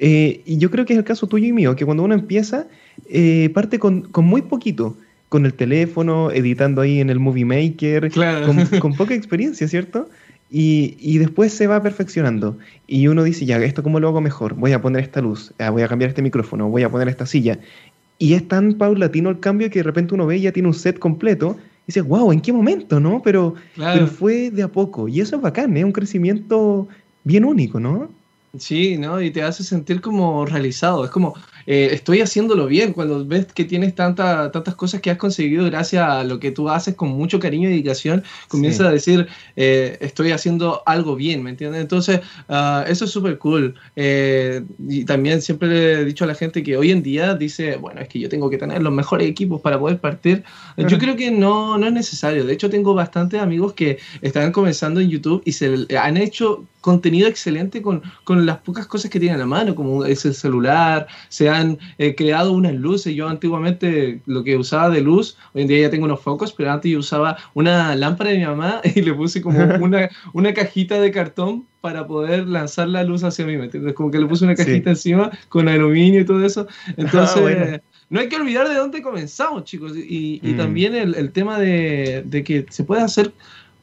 [0.00, 2.66] eh, y yo creo que es el caso tuyo y mío, que cuando uno empieza,
[3.08, 4.96] eh, parte con, con muy poquito
[5.28, 8.10] con el teléfono, editando ahí en el Movie Maker,
[8.80, 10.08] con, poca experiencia, ¿cierto?
[10.50, 12.58] Y, después se va perfeccionando.
[12.88, 14.54] Y uno dice, ya, ¿esto cómo lo hago mejor?
[14.54, 17.26] Voy a poner esta luz, ah, voy a cambiar este micrófono, voy a poner esta
[17.26, 17.60] silla.
[18.18, 20.74] Y es tan paulatino el cambio que de repente uno ve y ya tiene un
[20.74, 23.22] set completo y dice, wow, ¿en qué momento, no?
[23.22, 25.08] Pero, pero fue de a poco.
[25.08, 26.88] Y eso es bacán, es un crecimiento
[27.22, 28.08] bien único, ¿no?
[28.58, 29.20] Sí, ¿no?
[29.22, 31.04] Y te hace sentir como realizado.
[31.04, 31.34] Es como,
[31.66, 36.02] eh, estoy haciéndolo bien, cuando ves que tienes tanta, tantas cosas que has conseguido gracias
[36.02, 40.32] a lo que tú haces con mucho cariño y dedicación, comienzas a decir, eh, estoy
[40.32, 41.80] haciendo algo bien, ¿me entiendes?
[41.80, 43.74] Entonces, uh, eso es súper cool.
[43.96, 47.76] Eh, y también siempre le he dicho a la gente que hoy en día dice,
[47.76, 50.44] bueno, es que yo tengo que tener los mejores equipos para poder partir.
[50.76, 52.44] Yo creo que no, no es necesario.
[52.44, 57.28] De hecho, tengo bastantes amigos que están comenzando en YouTube y se han hecho contenido
[57.28, 61.06] excelente con, con las pocas cosas que tienen a la mano, como es el celular,
[61.28, 63.14] se han eh, creado unas luces.
[63.14, 66.72] Yo antiguamente lo que usaba de luz, hoy en día ya tengo unos focos, pero
[66.72, 71.00] antes yo usaba una lámpara de mi mamá y le puse como una, una cajita
[71.00, 73.94] de cartón para poder lanzar la luz hacia mí, ¿me entiendes?
[73.94, 76.66] Como que le puse una cajita encima con aluminio y todo eso.
[76.86, 77.80] Ah, Entonces...
[78.10, 79.96] no hay que olvidar de dónde comenzamos, chicos.
[79.96, 80.56] Y, y mm.
[80.56, 83.32] también el, el tema de, de, que se puede hacer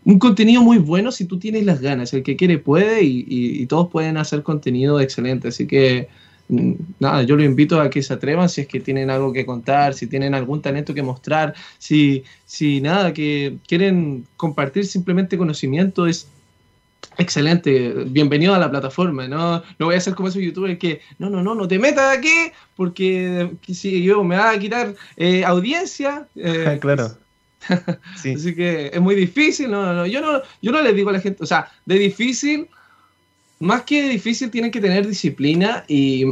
[0.07, 2.13] un contenido muy bueno si tú tienes las ganas.
[2.13, 5.49] El que quiere puede y, todos pueden hacer contenido excelente.
[5.49, 6.07] Así que
[6.49, 9.93] nada, yo lo invito a que se atrevan si es que tienen algo que contar,
[9.93, 16.27] si tienen algún talento que mostrar, si, si nada, que quieren compartir simplemente conocimiento, es
[17.17, 21.29] excelente, bienvenido a la plataforma, no, no voy a ser como esos youtubers que, no,
[21.29, 26.27] no, no, no te metas aquí porque si yo me va a quitar eh, audiencia.
[26.35, 27.17] Eh, claro.
[28.15, 29.69] Así que es muy difícil.
[29.71, 32.67] No, no, yo, no, yo no les digo a la gente, o sea, de difícil,
[33.59, 36.25] más que difícil, tienen que tener disciplina y,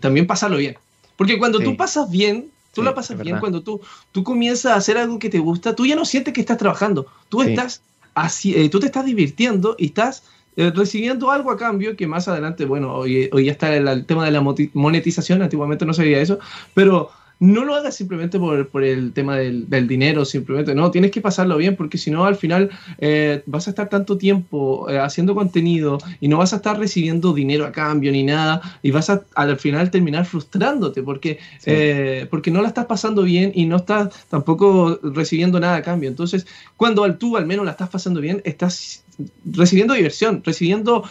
[0.00, 0.76] también pasarlo bien.
[1.16, 3.80] Porque cuando tú pasas bien, tú la pasas bien, cuando tú,
[4.12, 7.06] tú comienzas a hacer algo que te gusta, tú ya no sientes que estás trabajando,
[7.28, 7.82] tú, estás
[8.14, 10.24] así, eh, tú te estás divirtiendo y estás
[10.56, 14.04] eh, recibiendo algo a cambio que más adelante, bueno, hoy, hoy ya está el, el,
[14.06, 14.40] tema de la
[14.74, 16.38] monetización, antiguamente no se veía eso,
[16.74, 21.12] pero no lo hagas simplemente por, por el tema del, del, dinero, simplemente, no, tienes
[21.12, 24.98] que pasarlo bien porque si no al final eh, vas a estar tanto tiempo eh,
[24.98, 29.08] haciendo contenido y no vas a estar recibiendo dinero a cambio ni nada y vas
[29.10, 33.76] a al final terminar frustrándote porque, eh, porque no la estás pasando bien y no
[33.76, 36.08] estás tampoco recibiendo nada a cambio.
[36.08, 36.46] Entonces,
[36.76, 39.04] cuando al tú al menos la estás pasando bien, estás
[39.52, 41.04] recibiendo diversión, recibiendo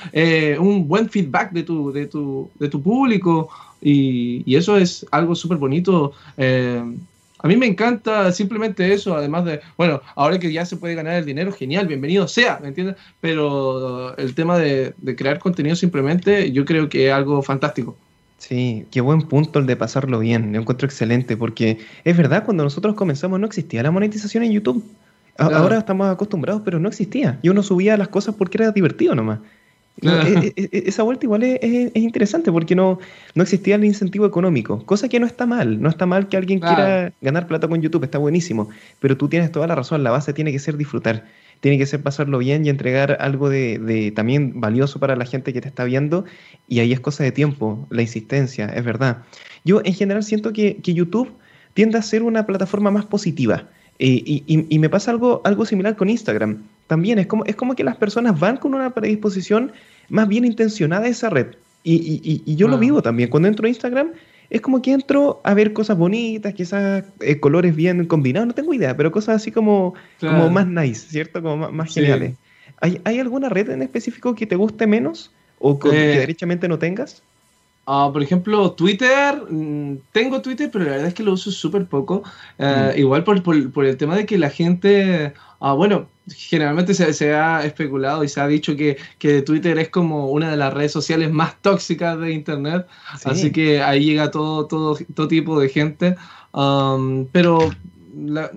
[0.59, 3.49] un buen feedback de tu, de tu, de tu público
[3.81, 6.13] y, eso es algo súper bonito.
[6.37, 6.83] Eh,
[7.39, 11.15] a mí me encanta simplemente eso, además de, bueno, ahora que ya se puede ganar
[11.15, 12.95] el dinero, genial, bienvenido sea, ¿me entiendes?
[13.21, 17.95] Pero el tema de, crear contenido simplemente, yo creo que es algo fantástico.
[18.39, 22.63] Sí, qué buen punto el de pasarlo bien, lo encuentro excelente, porque es verdad, cuando
[22.63, 24.83] nosotros comenzamos no existía la monetización en YouTube.
[25.37, 27.37] Ahora estamos acostumbrados, pero no existía.
[27.43, 29.39] Y uno subía las cosas porque era divertido nomás.
[30.01, 32.99] E, e, e, esa vuelta igual es, interesante porque no,
[33.33, 36.59] no existía el incentivo económico, cosa que no está mal, no está mal que alguien
[36.59, 40.33] quiera ganar plata con YouTube, está buenísimo, pero tú tienes toda la razón, la base
[40.33, 41.25] tiene que ser disfrutar,
[41.61, 45.61] tiene que ser pasarlo bien y entregar algo de, también valioso para la gente que
[45.61, 46.25] te está viendo
[46.67, 49.23] y ahí es cosa de tiempo, la insistencia, es verdad.
[49.65, 51.33] Yo en general siento que, YouTube
[51.73, 53.69] tiende a ser una plataforma más positiva.
[53.99, 56.63] Eh, y, y, me pasa algo, algo similar con Instagram.
[56.85, 59.71] También es como, es como que las personas van con una predisposición
[60.09, 61.47] más bien intencionada a esa red.
[61.83, 63.29] Y, y, yo lo vivo también.
[63.29, 64.11] Cuando entro a Instagram,
[64.49, 68.73] es como que entro a ver cosas bonitas, quizás eh, colores bien combinados, no tengo
[68.73, 71.41] idea, pero cosas así como, como más nice, ¿cierto?
[71.41, 72.35] Como más, geniales.
[72.81, 76.77] ¿Hay, ¿Hay, alguna red en específico que te guste menos o que eh, derechamente no
[76.77, 77.23] tengas?
[77.89, 81.85] Ah, por ejemplo, Twitter, mm, tengo Twitter, pero la verdad es que lo uso súper
[81.85, 82.21] poco.
[82.57, 82.99] Eh, mm.
[82.99, 87.33] Igual por, por, por, el tema de que la gente, ah, bueno, generalmente se, se,
[87.33, 90.91] ha especulado y se ha dicho que, que, Twitter es como una de las redes
[90.91, 92.87] sociales más tóxicas de Internet,
[93.23, 96.17] así que ahí llega todo, todo, todo tipo de gente.
[96.51, 97.69] Um, pero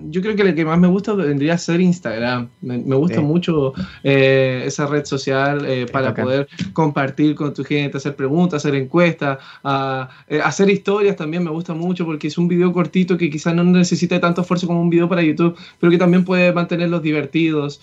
[0.09, 2.49] yo creo que la que más me gusta vendría a ser Instagram.
[2.61, 8.15] Me, gusta mucho eh, esa red social eh, para poder compartir con tu gente, hacer
[8.15, 9.37] preguntas, hacer encuestas,
[10.27, 13.63] eh, hacer historias también me gusta mucho porque es un video cortito que quizás no
[13.63, 17.81] necesita tanto esfuerzo como un video para YouTube, pero que también puede mantenerlos divertidos.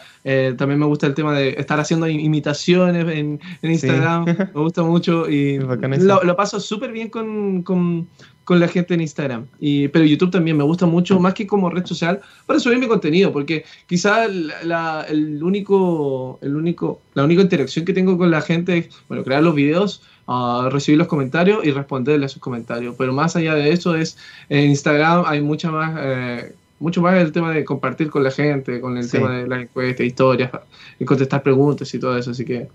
[0.56, 4.24] también me gusta el tema de estar haciendo imitaciones en, Instagram.
[4.24, 5.58] Me gusta mucho y
[6.00, 8.08] lo, paso súper bien con, con
[8.48, 9.44] con la gente en Instagram.
[9.60, 12.88] Y, pero YouTube también me gusta mucho, más que como red social, para subir mi
[12.88, 18.40] contenido, porque quizá la, el único, el único, la única interacción que tengo con la
[18.40, 22.94] gente es, bueno, crear los videos, uh, recibir los comentarios y responderle a sus comentarios.
[22.96, 24.16] Pero más allá de eso es,
[24.48, 25.94] en Instagram hay mucha más...
[26.00, 29.62] Eh, mucho más el tema de compartir con la gente, con el tema de las
[29.62, 30.52] encuestas, historias,
[31.00, 32.30] y contestar preguntas y todo eso.
[32.30, 32.68] Así que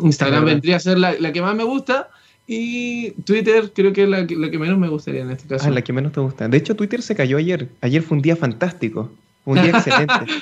[0.00, 2.08] Instagram vendría a ser la, la, que más me gusta.
[2.50, 5.68] Y Twitter creo que es la, que menos me gustaría en este caso.
[5.68, 6.48] Ah, la que menos te gusta.
[6.48, 7.68] De hecho, Twitter se cayó ayer.
[7.82, 9.12] Ayer fue un día fantástico.
[9.44, 10.32] Un día excelente.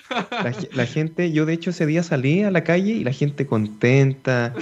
[0.72, 4.54] La, gente, yo de hecho ese día salí a la calle y la gente contenta,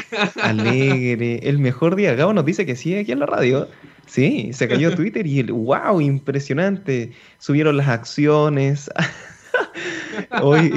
[0.43, 1.41] alegre.
[1.43, 2.15] El mejor día.
[2.15, 3.69] Gabo nos dice que sí aquí en la radio.
[4.07, 7.13] Sí, se cayó Twitter y el wow, impresionante.
[7.39, 8.91] Subieron las acciones.
[10.43, 10.73] Oye,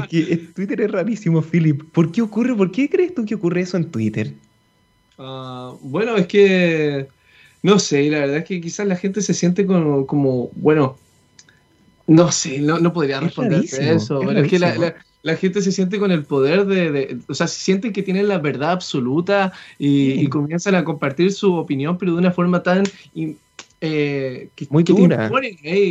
[0.54, 1.82] Twitter es rarísimo, Philip.
[1.94, 2.54] ¿Por qué ocurre?
[2.54, 4.34] ¿Por qué crees tú que ocurre eso en Twitter?
[5.18, 7.08] Ah, bueno, es que
[7.64, 10.98] no sé, la verdad es que quizás la gente se siente como, como bueno,
[12.06, 16.12] no sé, no, no podría responder eso, pero es que la, gente se siente con
[16.12, 20.84] el poder de, o sea, se sienten que tienen la verdad absoluta y, comienzan a
[20.84, 22.84] compartir su opinión, pero de una forma tan...
[23.80, 25.30] Eh, Muy dura.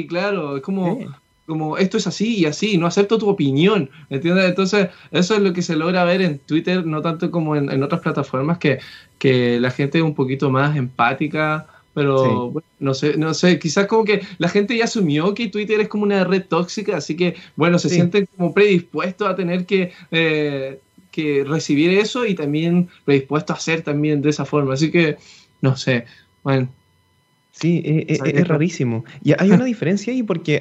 [0.09, 0.99] claro, es como
[1.47, 4.47] como esto es así y así, no acepto tu opinión, ¿entiendes?
[4.47, 8.01] Entonces, eso es lo que se logra ver en Twitter, no tanto como en, otras
[8.01, 8.81] plataformas, que,
[9.19, 14.05] que, la gente es un poquito más empática, pero no sé, no sé, quizás como
[14.05, 17.79] que la gente ya asumió que Twitter es como una red tóxica, así que, bueno,
[17.79, 20.81] se sienten como predispuestos a tener que, eh,
[21.11, 25.17] que recibir eso y también predispuestos a hacer también de esa forma, así que,
[25.63, 26.05] no sé,
[26.43, 26.69] bueno.
[27.59, 29.07] Sí, e, e, es, rarísimo.
[29.25, 30.61] Y hay una diferencia ahí porque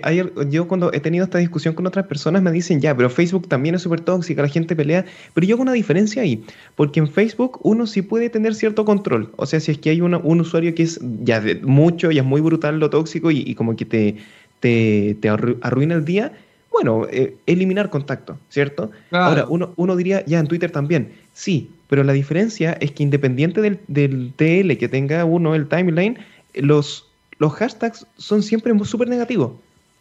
[0.49, 3.75] yo cuando he tenido esta discusión con otras personas me dicen, ya, pero Facebook también
[3.75, 5.03] es súper tóxica, la gente pelea,
[5.34, 6.41] pero yo hago una diferencia ahí,
[6.75, 9.29] porque en Facebook uno sí puede tener cierto control.
[9.36, 12.23] O sea, si es que hay un usuario que es ya de mucho y es
[12.23, 14.15] muy brutal lo tóxico y, como que te,
[14.62, 16.31] te, arruina el día,
[16.71, 18.91] bueno, eh, eliminar contacto, ¿cierto?
[19.12, 23.62] Ahora, uno, uno diría, ya en Twitter también, sí, pero la diferencia es que independiente
[23.62, 26.17] del, del TL que tenga uno, el timeline,
[26.55, 29.51] los, los hashtags son siempre súper negativos.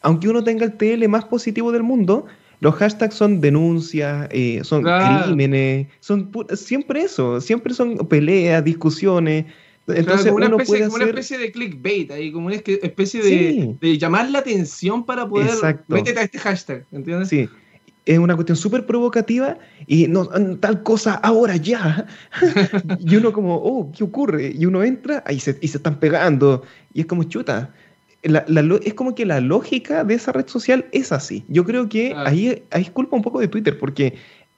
[0.02, 2.26] Aunque uno tenga el TL más positivo del mundo,
[2.60, 9.46] los hashtags son denuncias, eh, son crímenes, son siempre eso, siempre son peleas, discusiones.
[9.86, 13.98] Entonces como, una especie, como una especie, de clickbait ahí, como una especie de, de
[13.98, 15.50] llamar la atención para poder
[15.88, 17.28] métete a este hashtag, ¿entiendes?
[17.28, 17.48] Sí
[18.06, 20.26] es una cuestión súper provocativa y no,
[20.58, 22.06] tal cosa ahora ya.
[22.98, 24.52] y uno como, oh, ¿qué ocurre?
[24.54, 26.62] Y uno entra ahí se, y se están pegando
[26.92, 27.72] y es como chuta.
[28.22, 31.44] es como que la lógica de esa red social es así.
[31.48, 34.14] Yo creo que ahí, ahí es culpa un poco de Twitter porque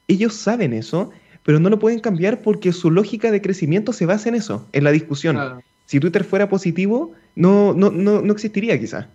[0.09, 1.11] ellos saben eso,
[1.45, 4.83] pero no lo pueden cambiar porque su lógica de crecimiento se basa en eso, en
[4.83, 5.63] la discusión.
[5.85, 9.07] Si Twitter fuera positivo, no, no, no, no existiría quizás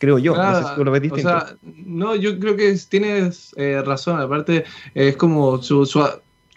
[0.00, 0.34] creo yo.
[0.34, 1.28] no sé si tú lo ves distinto.
[1.28, 4.20] O sea, no, yo creo que tienes eh, razón.
[4.20, 6.02] Aparte, es como su, su,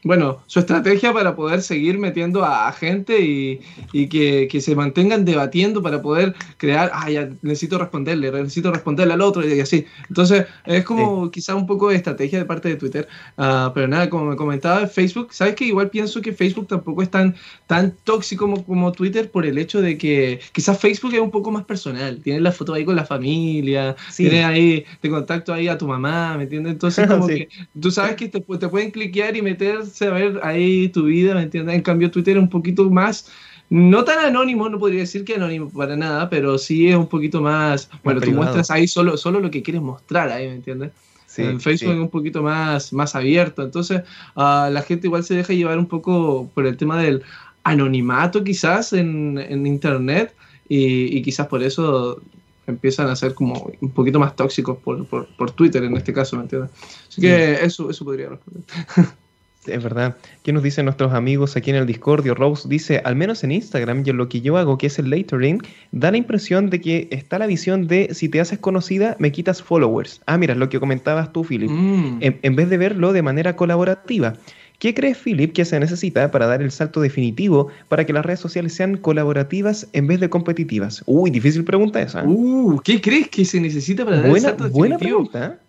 [0.03, 6.01] bueno, su estrategia para poder seguir metiendo a, gente y, que, se mantengan debatiendo para
[6.01, 9.85] poder crear, ah, ya necesito responderle, necesito responderle al otro y así.
[10.09, 13.07] Entonces, es como quizá un poco de estrategia de parte de Twitter.
[13.37, 17.09] Ah, pero nada, como me comentaba, Facebook, ¿sabes que Igual pienso que Facebook tampoco es
[17.09, 17.35] tan,
[17.67, 21.51] tan tóxico como, como Twitter por el hecho de que quizás Facebook es un poco
[21.51, 22.19] más personal.
[22.21, 26.35] Tienes la foto ahí con la familia, tienes ahí de contacto ahí a tu mamá,
[26.37, 26.73] ¿me entiendes?
[26.73, 27.47] Entonces, como que
[27.79, 31.43] tú sabes que te, te pueden cliquear y meter a ver ahí tu vida, ¿me
[31.43, 31.75] entiendes?
[31.75, 33.31] En cambio, Twitter es un poquito más,
[33.69, 37.41] no tan anónimo, no podría decir que anónimo para nada, pero sí es un poquito
[37.41, 40.91] más, bueno, tú muestras ahí solo, solo lo que quieres mostrar ahí, ¿me entiendes?
[41.37, 44.03] en Facebook es un poquito más, más abierto, entonces
[44.35, 47.23] uh, la gente igual se deja llevar un poco por el tema del
[47.63, 50.35] anonimato quizás en, en Internet
[50.69, 52.21] y, y, quizás por eso
[52.67, 56.37] empiezan a ser como un poquito más tóxicos por, por, por Twitter en este caso,
[56.37, 56.71] ¿me entiendes?
[57.09, 58.63] Así que eso, eso podría responder.
[59.67, 60.15] Es verdad.
[60.43, 62.35] ¿Qué nos dicen nuestros amigos aquí en el Discordio?
[62.35, 65.61] Rose dice, al menos en Instagram, yo lo que yo hago, que es el latering,
[65.91, 69.61] da la impresión de que está la visión de si te haces conocida, me quitas
[69.61, 70.21] followers.
[70.25, 71.69] Ah, mira, lo que comentabas tú, Philip.
[71.69, 72.17] Mm.
[72.21, 74.33] En, vez de verlo de manera colaborativa.
[74.79, 78.41] ¿Qué crees, Philip, que se necesita para dar el salto definitivo para que las redes
[78.41, 81.03] sociales sean colaborativas en vez de competitivas?
[81.05, 82.23] Uy, difícil pregunta esa.
[82.25, 84.79] Uh, ¿qué crees que se necesita para dar el salto definitivo?
[84.79, 85.59] Buena pregunta.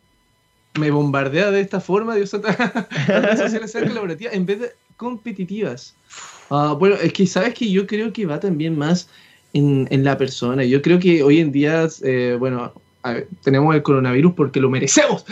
[0.74, 0.80] ¿Eh?
[0.80, 2.48] Me bombardea de esta forma, Dios santo.
[3.08, 5.94] las redes sociales sean colaborativas en vez de competitivas.
[6.50, 9.08] Ah, bueno, es que sabes que yo creo que va también más
[9.52, 10.64] en, en la persona.
[10.64, 12.72] Yo creo que hoy en día, eh, bueno,
[13.42, 15.24] tenemos el coronavirus porque lo merecemos.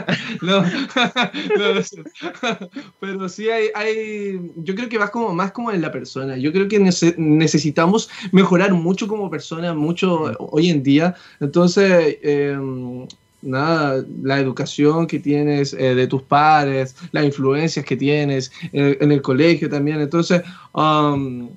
[0.42, 0.64] no,
[3.00, 6.36] pero sí hay, hay, yo creo que va como más como en la persona.
[6.36, 11.14] Yo creo que necesitamos mejorar mucho como persona, mucho hoy en día.
[11.38, 13.06] Entonces, em,
[13.42, 19.22] nada, la educación que tienes eh, de tus padres, las influencias que tienes en, el
[19.22, 20.00] colegio también.
[20.00, 21.48] Entonces, um,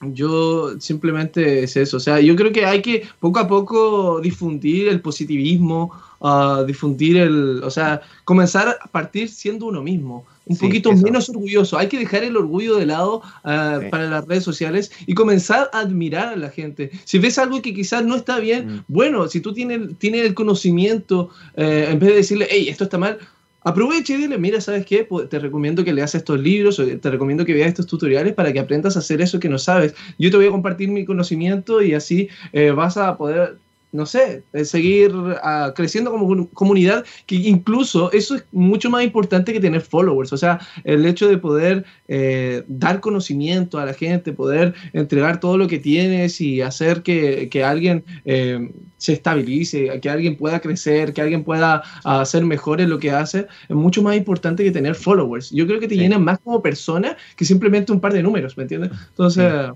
[0.00, 4.88] yo simplemente es eso, o sea, yo creo que hay que poco a poco difundir
[4.88, 10.92] el positivismo, uh, difundir el, o sea, comenzar a partir siendo uno mismo, un poquito
[10.92, 11.78] menos orgulloso.
[11.78, 15.80] Hay que dejar el orgullo de lado uh, para las redes sociales y comenzar a
[15.80, 16.90] admirar a la gente.
[17.04, 18.84] Si ves algo que quizás no está bien, mm.
[18.88, 22.98] bueno, si tú tienes, tienes el conocimiento, eh, en vez de decirle, hey, esto está
[22.98, 23.18] mal,
[23.62, 25.06] Aproveche y dile, mira, ¿sabes qué?
[25.28, 28.58] Te recomiendo que leas estos libros o te recomiendo que veas estos tutoriales para que
[28.58, 29.94] aprendas a hacer eso que no sabes.
[30.18, 33.58] Yo te voy a compartir mi conocimiento y así eh, vas a poder
[33.92, 39.52] no sé, eh, seguir ah, creciendo como comunidad, que incluso eso es mucho más importante
[39.52, 44.32] que tener followers, o sea, el hecho de poder eh, dar conocimiento a la gente,
[44.32, 50.10] poder entregar todo lo que tienes y hacer que, que alguien eh, se estabilice, que
[50.10, 54.16] alguien pueda crecer, que alguien pueda hacer mejor en lo que hace, es mucho más
[54.16, 55.50] importante que tener followers.
[55.50, 58.64] Yo creo que te llenan más como persona que simplemente un par de números, ¿me
[58.64, 58.90] entiendes?
[59.08, 59.70] Entonces,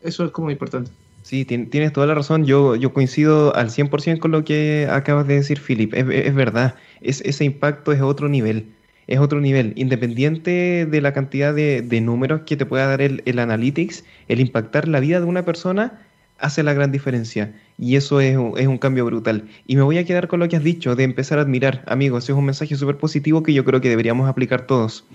[0.00, 0.90] eso es como importante.
[1.22, 2.44] Sí, tienes toda la razón.
[2.46, 5.94] Yo, yo coincido al 100% con lo que acabas de decir, Philip.
[5.94, 8.74] Es, verdad, es, ese impacto es otro nivel.
[9.06, 9.72] Es otro nivel.
[9.76, 14.88] Independiente de la cantidad de, números que te pueda dar el, el, Analytics, el impactar
[14.88, 16.00] la vida de una persona
[16.38, 17.54] hace la gran diferencia.
[17.78, 19.48] Y eso es, es un cambio brutal.
[19.66, 21.84] Y me voy a quedar con lo que has dicho, de empezar a admirar.
[21.86, 25.06] Amigos, es un mensaje súper positivo que yo creo que deberíamos aplicar todos.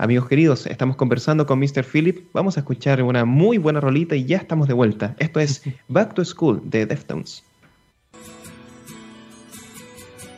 [0.00, 1.82] Amigos queridos, estamos conversando con Mr.
[1.82, 2.28] Philip.
[2.32, 5.16] Vamos a escuchar una muy buena rolita y ya estamos de vuelta.
[5.18, 7.42] Esto es Back to School de Deftones.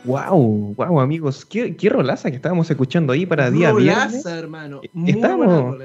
[0.03, 4.81] Wow, wow, amigos, qué, qué rolaza que estábamos escuchando ahí para día rolaza, hermano.
[4.93, 5.77] Muy estamos,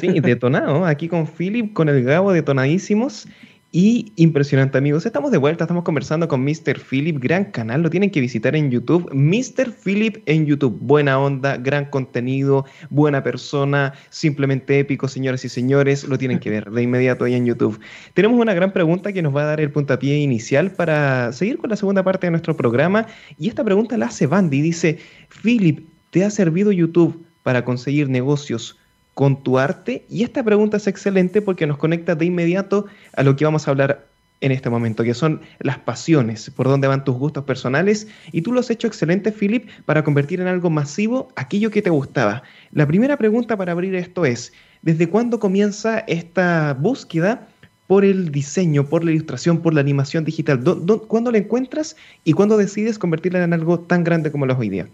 [0.00, 3.28] sí, detonados aquí con Philip, con el Gabo detonadísimos
[3.70, 6.80] y impresionante amigos, estamos de vuelta, estamos conversando con Mr.
[6.80, 9.72] Philip, gran canal, lo tienen que visitar en YouTube, Mr.
[9.72, 16.16] Philip en YouTube, buena onda, gran contenido, buena persona, simplemente épico, señoras y señores, lo
[16.16, 17.78] tienen que ver de inmediato ahí en YouTube.
[18.14, 21.68] Tenemos una gran pregunta que nos va a dar el puntapié inicial para seguir con
[21.68, 23.06] la segunda parte de nuestro programa
[23.38, 24.98] y esta pregunta la hace Bandy, dice,
[25.42, 28.77] Philip, ¿te ha servido YouTube para conseguir negocios
[29.18, 30.06] con tu arte?
[30.08, 33.72] Y esta pregunta es excelente porque nos conecta de inmediato a lo que vamos a
[33.72, 34.06] hablar
[34.40, 38.06] en este momento, que son las pasiones, por dónde van tus gustos personales.
[38.30, 41.90] Y tú lo has hecho excelente, Philip, para convertir en algo masivo aquello que te
[41.90, 42.44] gustaba.
[42.70, 44.52] La primera pregunta para abrir esto es,
[44.82, 47.48] ¿desde cuándo comienza esta búsqueda
[47.88, 50.62] por el diseño, por la ilustración, por la animación digital?
[51.08, 54.68] ¿Cuándo la encuentras y cuándo decides convertirla en algo tan grande como lo es hoy
[54.68, 54.86] día?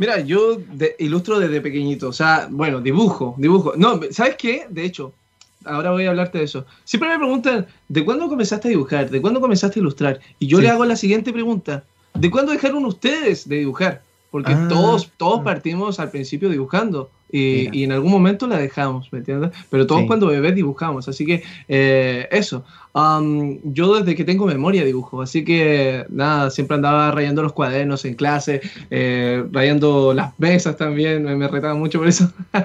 [0.00, 0.56] Mira, yo
[0.98, 3.74] ilustro desde pequeñito, o sea, bueno, dibujo, dibujo.
[3.76, 4.66] No, ¿sabes qué?
[4.70, 5.12] De hecho,
[5.62, 6.64] ahora voy a hablarte de eso.
[6.84, 9.10] Siempre me preguntan, ¿de cuándo comenzaste a dibujar?
[9.10, 10.20] ¿De cuándo comenzaste a ilustrar?
[10.38, 11.84] Y yo le hago la siguiente pregunta,
[12.14, 14.00] ¿de cuándo dejaron ustedes de dibujar?
[14.30, 14.68] Porque ah.
[14.70, 17.10] todos, todos partimos al principio dibujando.
[17.30, 19.50] Y, en algún momento la dejamos, ¿me entiendes?
[19.68, 22.64] Pero todos cuando bebés dibujamos, así que eh, eso.
[22.94, 28.14] Yo desde que tengo memoria dibujo, así que nada, siempre andaba rayando los cuadernos en
[28.14, 32.30] clase, eh, rayando las mesas también, me, retaba mucho por eso.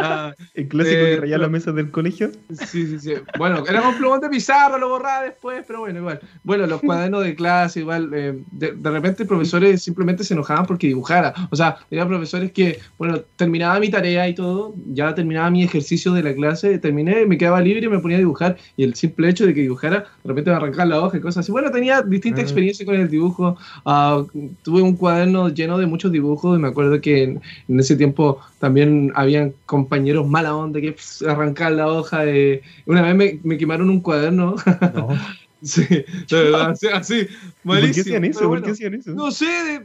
[0.00, 2.30] Ah, ¿El clásico de eh, rayar las mesas del colegio?
[2.66, 3.14] Sí, sí, sí.
[3.36, 6.20] Bueno, era un plumón de pizarra, lo borraba después, pero bueno, igual.
[6.44, 11.34] Bueno, los cuadernos de clase, igual, de, de, repente profesores simplemente se enojaban porque dibujara.
[11.50, 16.12] O sea, eran profesores que, bueno, terminaba mi tarea y todo, ya terminaba mi ejercicio
[16.12, 18.56] de la clase, terminé, me quedaba libre y me ponía a dibujar.
[18.76, 21.44] Y el simple hecho de que dibujara, de repente me arrancaba la hoja y cosas
[21.44, 21.52] así.
[21.52, 22.42] Bueno, tenía distintas ah.
[22.42, 23.56] experiencias con el dibujo.
[23.84, 24.26] Uh,
[24.62, 27.40] tuve un cuaderno lleno de muchos dibujos y me acuerdo que en,
[27.80, 32.24] ese tiempo también habían compañeros mala onda que arrancaban la hoja.
[32.24, 32.62] De...
[32.86, 34.56] Una vez me, me quemaron un cuaderno.
[34.94, 35.08] No.
[35.60, 35.82] Sí,
[36.30, 37.26] así, así
[37.64, 38.48] ¿Por qué hacían eso?
[38.48, 39.10] ¿Por qué hacían eso?
[39.10, 39.82] No sé,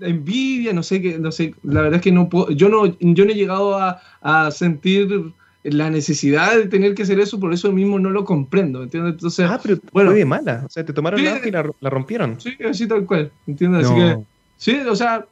[0.00, 3.24] envidia, no sé qué, no sé, la verdad es que no puedo, yo no, yo
[3.24, 5.32] no he llegado a, a, sentir
[5.64, 9.14] la necesidad de tener que hacer eso, por eso mismo no lo comprendo, ¿entiendes?
[9.14, 11.90] Entonces, ah, pero bueno, fue de mala, o sea, te tomaron la hoja y la,
[11.90, 12.40] rompieron.
[12.40, 13.86] Sí, así tal cual, ¿entiendes?
[13.86, 14.18] Así que,
[14.56, 15.26] sí, o sea,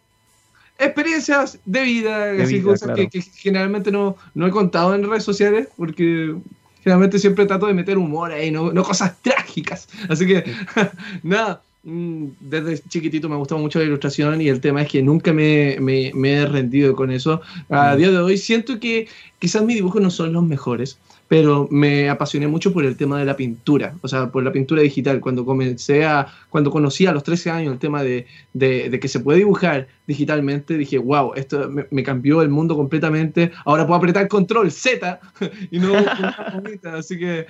[0.79, 6.35] experiencias de vida, así cosas que, generalmente no, no he contado en redes sociales, porque
[6.83, 9.89] generalmente siempre trato de meter humor ahí, no, no cosas trágicas.
[10.09, 10.45] Así que,
[11.22, 15.32] nada, desde chiquitito me ha gustado mucho la ilustración y el tema es que nunca
[15.32, 17.41] me, me, me he rendido con eso.
[17.70, 17.97] A mm.
[17.97, 19.07] día de hoy siento que
[19.39, 23.24] quizás mis dibujos no son los mejores, pero me apasioné mucho por el tema de
[23.24, 25.20] la pintura, o sea, por la pintura digital.
[25.20, 29.20] Cuando comencé a, cuando conocí a los 13 años el tema de, de, que se
[29.20, 33.53] puede dibujar digitalmente, dije, wow, esto me, cambió el mundo completamente.
[33.64, 35.20] Ahora puedo apretar control Z
[35.70, 35.95] y no
[36.93, 37.47] Así que,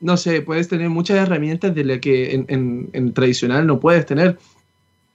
[0.00, 4.38] no sé, puedes tener muchas herramientas de las que en, tradicional no puedes tener.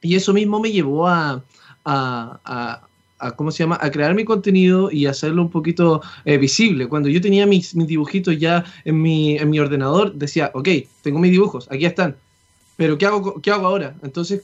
[0.01, 1.43] Y eso mismo me llevó a,
[1.86, 2.82] a
[3.19, 3.77] a, ¿cómo se llama?
[3.80, 6.88] a crear mi contenido y hacerlo un poquito eh, visible.
[6.88, 10.69] Cuando yo tenía mis, mis dibujitos ya en mi, en mi ordenador, decía, ok,
[11.01, 12.15] tengo mis dibujos, aquí están,
[12.77, 13.95] pero ¿qué hago, qué hago ahora?
[14.01, 14.43] Entonces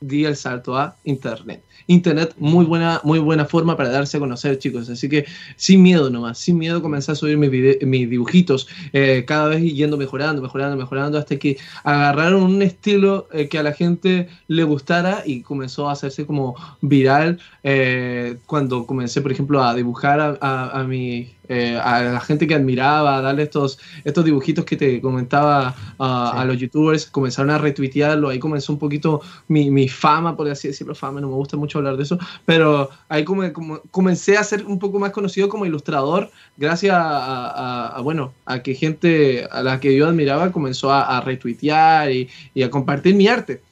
[0.00, 1.62] di el salto a Internet.
[1.86, 4.88] Internet, muy buena, muy buena forma para darse a conocer, chicos.
[4.88, 7.50] Así que sin miedo nomás, sin miedo comencé a subir mis,
[7.82, 13.48] mis dibujitos, eh, cada vez yendo mejorando, mejorando, mejorando, hasta que agarraron un estilo eh,
[13.48, 19.20] que a la gente le gustara y comenzó a hacerse como viral eh, cuando comencé,
[19.20, 23.20] por ejemplo, a dibujar a, a, a mi eh, a la gente que admiraba, a
[23.20, 28.72] darle estos, estos dibujitos que te comentaba a los youtubers, comenzaron a retuitearlo, ahí comenzó
[28.72, 32.02] un poquito mi, mi, fama, por así decirlo, fama, no me gusta mucho hablar de
[32.02, 36.94] eso, pero ahí como, como comencé a ser un poco más conocido como ilustrador, gracias
[36.96, 42.62] a, bueno, a que gente a la que yo admiraba comenzó a, retuitear y, y,
[42.62, 43.62] a compartir mi arte.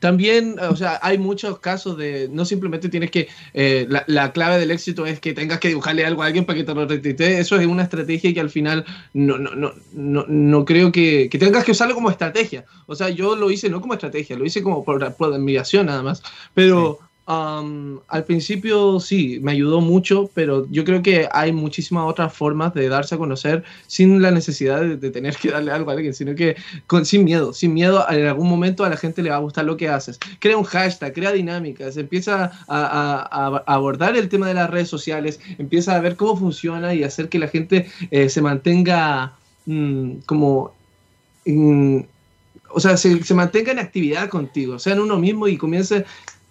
[0.00, 4.70] También, o sea, hay muchos casos de, no simplemente tienes que, eh, la, clave del
[4.70, 7.58] éxito es que tengas que dibujarle algo a alguien para que te lo retuitee, eso
[7.58, 11.64] es una estrategia que al final no, no, no, no, no creo que, que, tengas
[11.64, 12.64] que usarlo como estrategia.
[12.86, 16.02] O sea, yo lo hice no como estrategia, lo hice como por, por admiración nada
[16.02, 16.22] más,
[16.54, 22.74] pero al principio sí, me ayudó mucho, pero yo creo que hay muchísimas otras formas
[22.74, 26.34] de darse a conocer sin la necesidad de, tener que darle algo a alguien, sino
[26.34, 26.56] que
[26.86, 29.64] con, sin miedo, sin miedo, en algún momento a la gente le va a gustar
[29.64, 30.18] lo que haces.
[30.40, 35.94] Crea un hashtag, crea dinámicas, empieza a, abordar el tema de las redes sociales, empieza
[35.94, 40.74] a ver cómo funciona y hacer que la gente eh, se mantenga mm, como...
[42.74, 46.04] o sea, se, se, mantenga en actividad contigo, sea en uno mismo y comience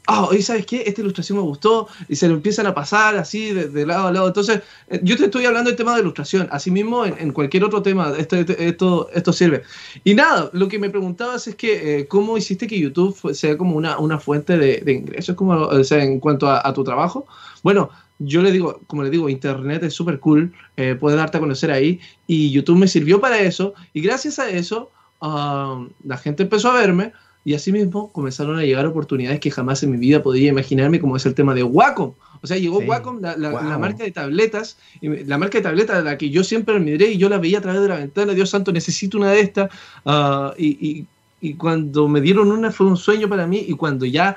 [0.07, 0.83] ah, oh, ¿sabes qué?
[0.85, 4.27] Esta ilustración me gustó, y se lo empiezan a pasar así de, lado a lado.
[4.27, 7.81] Entonces, eh, yo te estoy hablando del tema de ilustración, asimismo en, en cualquier otro
[7.81, 9.63] tema, esto, esto, esto sirve.
[10.03, 13.75] Y nada, lo que me preguntabas es que, eh, ¿cómo hiciste que YouTube sea como
[13.75, 17.25] una, una fuente de, de ingresos como, o sea, en cuanto a, tu trabajo?
[17.63, 17.89] Bueno,
[18.19, 21.71] yo le digo, como le digo, Internet es súper cool, eh, puede darte a conocer
[21.71, 24.91] ahí, y YouTube me sirvió para eso, y gracias a eso,
[25.21, 27.13] ah, la gente empezó a verme,
[27.43, 31.25] y asimismo comenzaron a llegar oportunidades que jamás en mi vida podría imaginarme, como es
[31.25, 32.13] el tema de Wacom.
[32.43, 33.35] O sea, llegó Wacom, la,
[33.77, 37.37] marca de tabletas, la marca de tabletas la que yo siempre admiré y yo la
[37.37, 38.33] veía a través de la ventana.
[38.33, 39.69] Dios santo, necesito una de estas.
[40.05, 41.05] Ah, y,
[41.39, 43.63] y, cuando me dieron una fue un sueño para mí.
[43.67, 44.35] Y cuando ya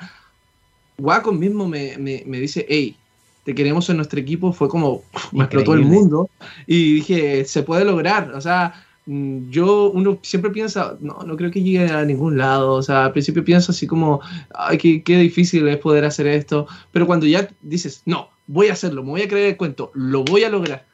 [0.99, 2.95] Wacom mismo me, me, me dice, hey,
[3.43, 6.29] te queremos en nuestro equipo, fue como, me explotó el mundo.
[6.67, 8.33] Y dije, se puede lograr.
[8.33, 12.81] O sea, yo, uno siempre piensa, no, no creo que llegue a ningún lado, o
[12.81, 14.21] sea, al principio pienso así como,
[14.53, 18.73] ay, qué, qué difícil es poder hacer esto, pero cuando ya dices, no, voy a
[18.73, 20.85] hacerlo, me voy a creer el cuento, lo voy a lograr.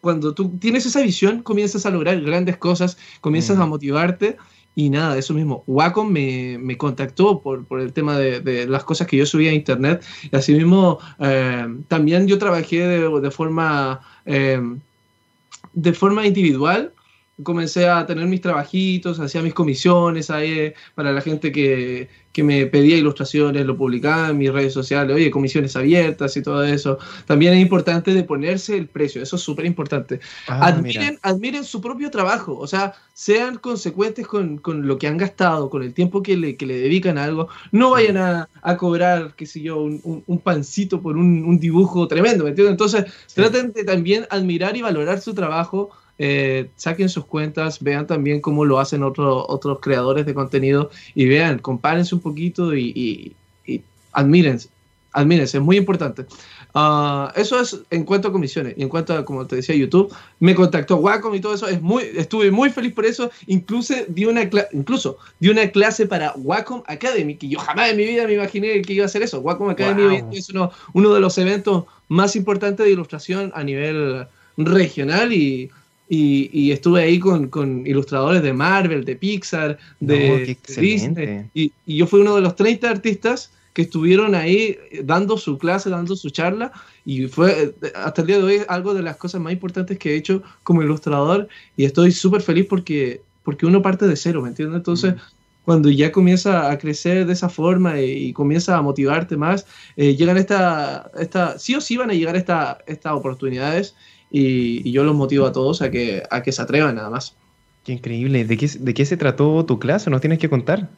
[0.00, 4.36] Cuando tú tienes esa visión, comienzas a lograr grandes cosas, comienzas a motivarte
[4.74, 5.64] y nada, eso mismo.
[5.66, 9.50] Wacom me, me contactó por, por, el tema de, de, las cosas que yo subía
[9.50, 14.60] a internet y así mismo eh, también yo trabajé de, de forma, eh,
[15.72, 16.92] de forma individual
[17.42, 22.66] comencé a tener mis trabajitos, hacía mis comisiones ahí para la gente que, que, me
[22.66, 26.98] pedía ilustraciones, lo publicaba en mis redes sociales, oye, comisiones abiertas y todo eso.
[27.26, 30.20] También es importante de ponerse el precio, eso es súper importante.
[30.48, 35.16] Ah, admiren, admiren, su propio trabajo, o sea, sean consecuentes con, con, lo que han
[35.16, 37.48] gastado, con el tiempo que le, que le dedican a algo.
[37.70, 42.08] No vayan a, a cobrar, qué sé yo, un, un, pancito por un, un, dibujo
[42.08, 42.72] tremendo, ¿me entiendes?
[42.72, 48.40] Entonces, traten de también admirar y valorar su trabajo eh, saquen sus cuentas, vean también
[48.40, 53.72] cómo lo hacen otros otros creadores de contenido y vean, compárense un poquito y, y,
[53.72, 54.68] y admírense,
[55.12, 56.26] admírense, es muy importante.
[56.74, 60.14] Uh, eso es en cuanto a comisiones y en cuanto a, como te decía, YouTube,
[60.38, 64.26] me contactó Wacom y todo eso, es muy, estuve muy feliz por eso, incluso di
[64.26, 68.34] una, incluso di una clase para Wacom Academy, que yo jamás en mi vida me
[68.34, 69.40] imaginé que iba a hacer eso.
[69.40, 74.26] Wacom Academy es uno, uno de los eventos más importantes de ilustración a nivel
[74.58, 75.70] regional y
[76.08, 81.50] y, estuve ahí con, con, ilustradores de Marvel, de Pixar, de, Disney.
[81.52, 85.90] Y, y, yo fui uno de los 30 artistas que estuvieron ahí dando su clase,
[85.90, 86.72] dando su charla.
[87.04, 90.16] Y fue hasta el día de hoy algo de las cosas más importantes que he
[90.16, 91.48] hecho como ilustrador.
[91.76, 94.78] Y estoy súper feliz porque, porque uno parte de cero, ¿me entiendes?
[94.78, 95.14] Entonces.
[95.14, 95.18] Mm.
[95.68, 99.66] cuando ya comienza a crecer de esa forma y, comienza a motivarte más,
[99.98, 103.94] eh, llegan esta, esta, sí o sí van a llegar esta, estas oportunidades
[104.30, 107.34] y, yo los motivo a todos a que, a que se atrevan nada más.
[107.84, 108.44] Qué increíble.
[108.44, 110.10] ¿De qué, ¿De qué se trató tu clase?
[110.10, 110.88] ¿Nos tienes que contar?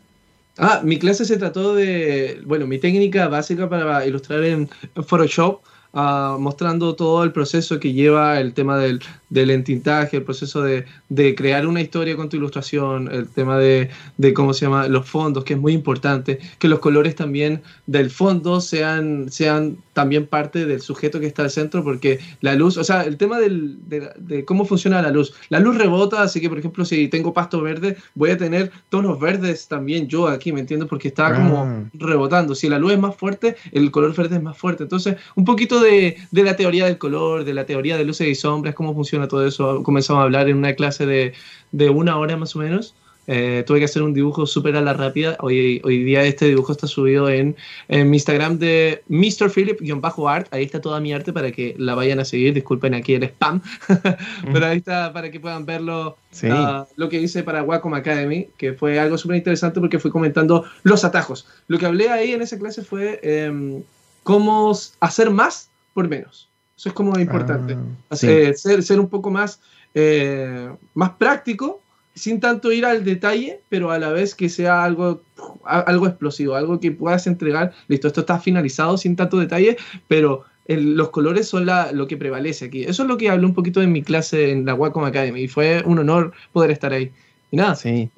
[0.59, 5.61] Ah, mi clase se trató de, bueno, mi técnica básica para ilustrar en Photoshop
[5.93, 9.01] Ah, mostrando todo el proceso que lleva el tema del,
[9.31, 13.91] del entintaje, el proceso de, de, crear una historia con tu ilustración, el tema de,
[14.18, 18.11] de, cómo se llama, los fondos, que es muy importante, que los colores también del
[18.11, 22.85] fondo sean, sean también parte del sujeto que está al centro, porque la luz, o
[22.85, 26.59] sea, el tema del, de, cómo funciona la luz, la luz rebota, así que por
[26.59, 30.89] ejemplo, si tengo pasto verde, voy a tener tonos verdes también yo aquí, ¿me entiendes?
[30.89, 31.85] Porque está como ah.
[31.95, 35.45] rebotando, si la luz es más fuerte, el color verde es más fuerte, entonces un
[35.45, 39.20] poquito de, la teoría del color, de la teoría de luces y sombras, cómo funciona
[39.29, 39.83] todo eso.
[39.83, 41.33] Comenzamos a hablar en una clase de,
[41.73, 42.95] de una hora más o menos.
[43.33, 45.37] Eh, tuve que hacer un dibujo súper a la rápida.
[45.39, 47.55] Hoy, hoy día este dibujo está subido en,
[47.87, 49.49] en mi Instagram de Mr.
[49.51, 50.49] Philip-art.
[50.51, 52.55] Ahí está toda mi arte para que la vayan a seguir.
[52.55, 53.62] Disculpen aquí el spam.
[54.53, 56.16] Pero ahí está para que puedan verlo.
[56.51, 60.64] Ah, lo que hice para Wacom Academy, que fue algo súper interesante porque fui comentando
[60.83, 61.47] los atajos.
[61.68, 63.85] Lo que hablé ahí en esa clase fue em,
[64.25, 66.49] cómo hacer más por menos.
[66.81, 67.76] Eso es como importante.
[68.09, 69.61] Ah, ser, ser un poco más,
[69.93, 71.83] eh, más práctico,
[72.14, 75.20] sin tanto ir al detalle, pero a la vez que sea algo,
[75.62, 77.74] algo explosivo, algo que puedas entregar.
[77.89, 79.76] Listo, esto está finalizado sin tanto detalle,
[80.09, 82.85] pero los colores son la, lo que prevalece aquí.
[82.85, 85.49] Eso es lo que hablé un poquito en mi clase en la Wacom Academy y
[85.49, 87.12] fue un honor poder estar ahí.
[87.51, 88.09] Y nada, sí.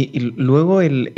[0.00, 1.12] Y, luego el,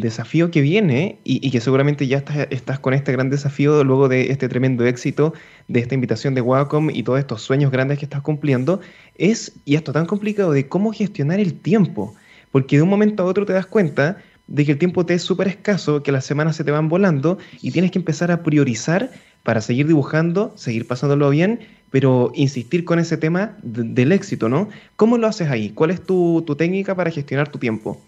[0.00, 4.30] desafío que viene, y, que seguramente ya estás, estás, con este gran desafío luego de
[4.30, 5.34] este tremendo éxito,
[5.68, 8.80] de esta invitación de Wacom y todos estos sueños grandes que estás cumpliendo,
[9.16, 12.14] es, y esto tan complicado, de cómo gestionar el tiempo.
[12.50, 15.22] Porque de un momento a otro te das cuenta de que el tiempo te es
[15.22, 19.10] súper escaso, que las semanas se te van volando y tienes que empezar a priorizar
[19.42, 24.68] para seguir dibujando, seguir pasándolo bien pero insistir con ese tema del éxito, ¿no?
[24.96, 25.70] ¿Cómo lo haces ahí?
[25.70, 28.00] ¿Cuál es tu, técnica para gestionar tu tiempo?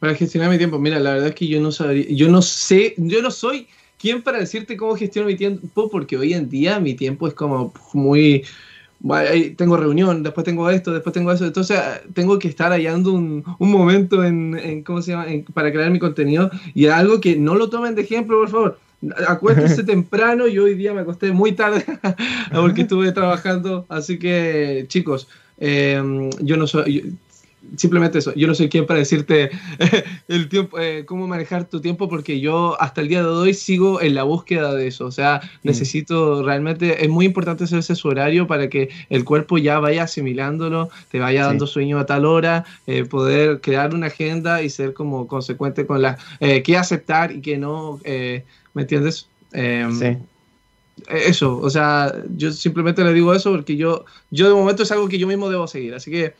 [0.00, 2.94] Para gestionar mi tiempo, mira, la verdad es que yo no sabría, yo no sé,
[2.96, 3.68] yo no soy
[3.98, 7.72] quien para decirte cómo gestiono mi tiempo, porque hoy en día mi tiempo es como
[7.92, 8.42] muy,
[9.56, 11.78] tengo reunión, después tengo esto, después tengo eso, entonces
[12.14, 16.50] tengo que estar hallando un, un momento en, ¿cómo se llama?, para crear mi contenido
[16.74, 18.78] y algo que no lo tomen de ejemplo, por favor
[19.26, 21.84] acuérdese temprano, yo hoy día me acosté muy tarde
[22.52, 25.28] porque estuve trabajando, así que chicos,
[25.58, 27.16] em, yo no soy,
[27.76, 29.50] simplemente eso, yo no soy quien para decirte
[30.28, 34.00] el tiempo, eh, cómo manejar tu tiempo porque yo hasta el día de hoy sigo
[34.00, 35.68] en la búsqueda de eso, o sea, mm.
[35.68, 40.90] necesito realmente, es muy importante hacerse su horario para que el cuerpo ya vaya asimilándolo,
[41.10, 45.26] te vaya dando sueño a tal hora, eh, poder crear una agenda y ser como
[45.26, 48.00] consecuente con la, eh, que aceptar y que no
[48.74, 49.28] ¿me entiendes?
[49.52, 50.16] Em, sí.
[51.08, 55.08] Eso, o sea, yo simplemente le digo eso porque yo, yo de momento es algo
[55.08, 56.34] que yo mismo debo seguir, así que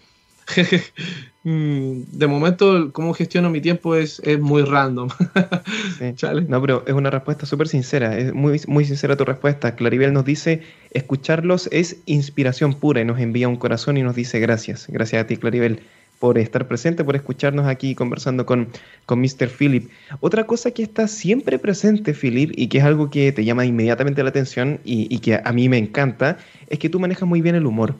[1.44, 5.08] mm, de momento cómo gestiono mi tiempo es, es muy random.
[6.48, 9.74] no, pero es una respuesta súper sincera, es muy, muy sincera tu respuesta.
[9.74, 14.38] Claribel nos dice, escucharlos es inspiración pura y nos envía un corazón y nos dice
[14.38, 14.86] gracias.
[14.88, 15.80] Gracias a ti, Claribel
[16.22, 18.68] por estar presente, por escucharnos aquí conversando con,
[19.06, 19.48] con Mr.
[19.48, 19.90] Philip.
[20.20, 24.22] Otra cosa que está siempre presente, Philip, y que es algo que te llama inmediatamente
[24.22, 27.66] la atención y, que a mí me encanta, es que tú manejas muy bien el
[27.66, 27.96] humor.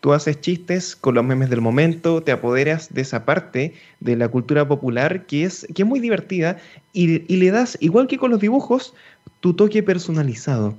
[0.00, 4.28] Tú haces chistes con los memes del momento, te apoderas de esa parte de la
[4.28, 6.56] cultura popular que es, que es muy divertida
[6.94, 8.94] y, y le das, igual que con los dibujos,
[9.40, 10.74] tu toque personalizado.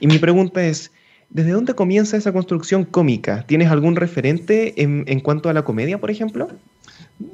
[0.00, 0.90] Y mi pregunta es,
[1.32, 3.44] ¿Desde dónde comienza esa construcción cómica?
[3.46, 6.48] ¿Tienes algún referente en, cuanto a la comedia, por ejemplo?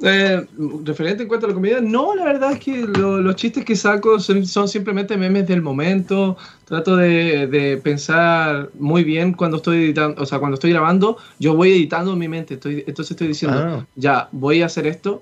[0.03, 0.45] Eh,
[0.85, 4.17] referente en cuanto a la comedia, no, la verdad es que los chistes que saco
[4.19, 6.37] son, simplemente memes del momento.
[6.63, 11.71] Trato de, pensar muy bien cuando estoy editando, o sea, cuando estoy grabando, yo voy
[11.71, 12.53] editando en mi mente.
[12.53, 13.85] Estoy, entonces estoy diciendo, ah.
[13.95, 15.21] ya, voy a hacer esto.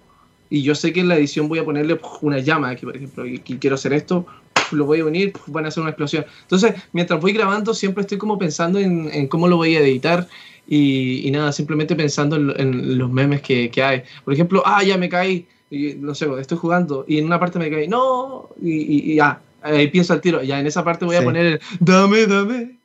[0.52, 3.26] Y yo sé que en la edición voy a ponerle una llama aquí, por ejemplo,
[3.26, 4.26] y quiero hacer esto,
[4.72, 6.26] lo voy a unir, van a hacer una explosión.
[6.42, 10.28] Entonces, mientras voy grabando, siempre estoy como pensando en, cómo lo voy a editar
[10.68, 14.04] y, nada, simplemente pensando en, los memes que, hay.
[14.24, 17.60] Por ejemplo, ah, ya me caí, y, no sé, estoy jugando y en una parte
[17.60, 21.24] me caí, no, y, ya, ahí pienso al tiro, ya en esa parte voy a
[21.24, 22.78] poner el dame, dame.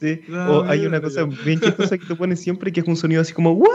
[0.00, 0.20] sí.
[0.30, 3.32] O hay una cosa bien chistosa que tú pones siempre que es un sonido así
[3.32, 3.72] como ¡guau!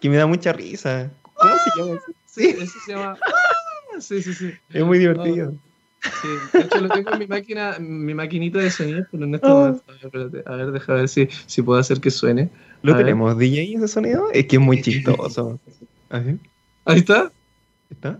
[0.00, 1.10] que me da mucha risa.
[1.34, 2.12] ¿Cómo se llama eso?
[2.26, 3.16] Sí, eso se llama.
[3.98, 4.52] Sí, sí, sí.
[4.72, 5.54] Es muy divertido.
[6.22, 9.48] Sí, de hecho lo tengo en mi máquina, mi maquinita de sonido, pero en este
[9.48, 9.84] momento,
[10.46, 12.50] a ver, deja ver si, si puedo hacer que suene.
[12.82, 14.30] ¿Lo tenemos DJ ese sonido?
[14.32, 15.60] Es que es muy chistoso.
[16.84, 17.32] ¿Ahí está?
[17.90, 18.18] ¿Está?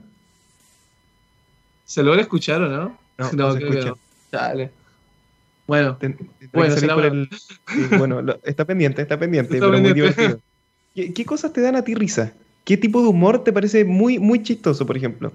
[1.85, 2.99] ¿Se logra escuchar o no?
[3.19, 3.95] No, no, se escucha.
[4.31, 4.71] Dale.
[5.67, 5.99] Bueno,
[6.53, 7.29] bueno, el,
[7.99, 10.39] bueno está pendiente, está pendiente, pero muy divertido.
[10.95, 12.33] ¿Qué, cosas te dan a ti risa?
[12.65, 15.33] ¿Qué tipo de humor te parece muy, muy chistoso, por ejemplo?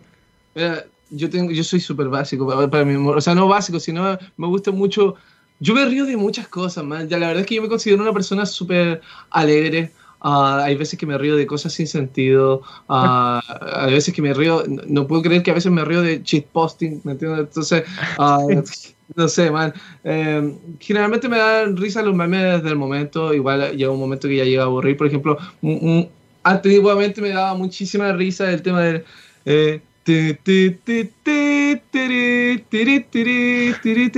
[0.55, 3.17] Mira, yo, tengo, yo soy súper básico para, para, mi humor.
[3.17, 5.15] O sea, no básico, sino me gusta mucho.
[5.59, 7.07] Yo me río de muchas cosas, man.
[7.07, 9.91] Ya, la verdad es que yo me considero una persona súper alegre.
[10.23, 12.61] Uh, hay veces que me río de cosas sin sentido.
[12.87, 13.39] Uh,
[13.75, 14.63] hay veces que me río.
[14.67, 17.41] No, puedo creer que a veces me río de cheat posting, ¿me entiendes?
[17.41, 17.83] Entonces,
[18.17, 18.61] uh,
[19.15, 19.73] no sé, man.
[20.03, 23.33] Eh, generalmente me dan risa los memes del momento.
[23.33, 24.97] Igual llega un momento que ya llega a aburrir.
[24.97, 26.09] Por ejemplo, un, un,
[26.43, 29.03] antiguamente me daba muchísima risa el tema del.
[29.45, 29.81] Eh,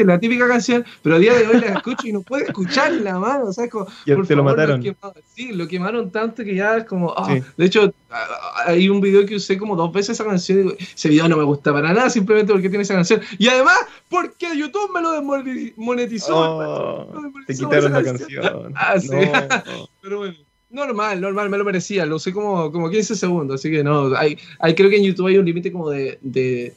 [0.03, 3.45] la típica canción, pero a día de hoy la escucho y no puedo escucharla, mano.
[3.45, 4.83] O sea, como, por te lo mataron.
[5.33, 7.13] sí, lo quemaron tanto que ya es como.
[7.57, 7.93] De hecho,
[8.65, 11.37] hay un video que usé como dos veces esa canción y digo, ese video no
[11.37, 13.21] me gusta para nada simplemente porque tiene esa canción.
[13.37, 13.77] Y además,
[14.09, 17.09] porque YouTube me lo desmonetizó.
[17.47, 18.73] te quitaron la canción.
[18.85, 19.09] Ah, sí.
[20.01, 20.35] pero bueno.
[20.73, 24.39] Normal, normal, me lo merecía, lo usé como, como 15 segundos, así que no, hay,
[24.57, 26.73] hay creo que en YouTube hay un límite como de, de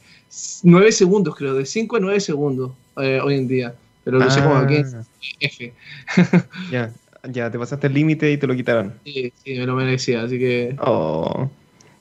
[0.61, 3.73] 9 segundos, creo, de 5 a 9 segundos eh, hoy en día,
[4.03, 5.03] pero lo usé como 15 ah.
[5.39, 5.73] F.
[6.71, 6.93] ya,
[7.27, 8.93] ya, te pasaste el límite y te lo quitaron.
[9.03, 10.75] Sí, sí, me lo merecía, así que...
[10.79, 11.49] Oh.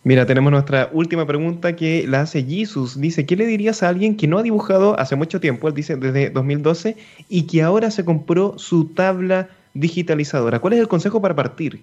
[0.05, 3.01] Mira, tenemos nuestra última pregunta que la hace Jesus.
[3.01, 5.97] Dice, ¿qué le dirías a alguien que no ha dibujado hace mucho tiempo, él dice
[5.97, 6.97] desde 2012,
[7.31, 9.49] y que ahora se compró su tabla
[9.81, 10.59] digitalizadora.
[10.59, 11.81] ¿Cuál es el consejo para partir?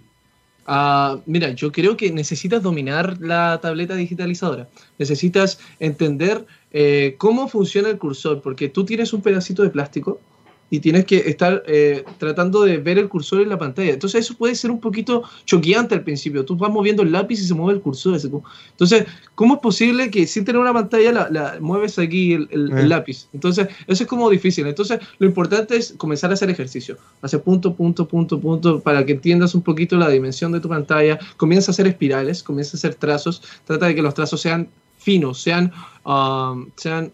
[0.68, 4.70] Uh, mira, yo creo que necesitas dominar la tableta digitalizadora.
[4.98, 10.20] Necesitas entender eh, cómo funciona el cursor, porque tú tienes un pedacito de plástico
[10.74, 13.92] y tienes que estar eh, tratando de ver el cursor en la pantalla.
[13.92, 16.44] Entonces eso puede ser un poquito choqueante al principio.
[16.46, 18.20] Tú vas moviendo el lápiz y se mueve el cursor.
[18.72, 19.06] Entonces,
[19.36, 22.88] ¿cómo es posible que sin tener una pantalla la, mueves aquí el, eh.
[22.88, 23.28] lápiz?
[23.34, 24.66] Entonces, eso es como difícil.
[24.66, 26.98] Entonces, lo importante es comenzar a hacer ejercicio.
[27.22, 31.20] Hacer punto, punto, punto, punto, para que entiendas un poquito la dimensión de tu pantalla.
[31.38, 33.44] Comienza a hacer espirales, comienza a hacer trazos.
[33.66, 35.72] Trata de que los trazos sean finos, sean,
[36.04, 37.12] um, sean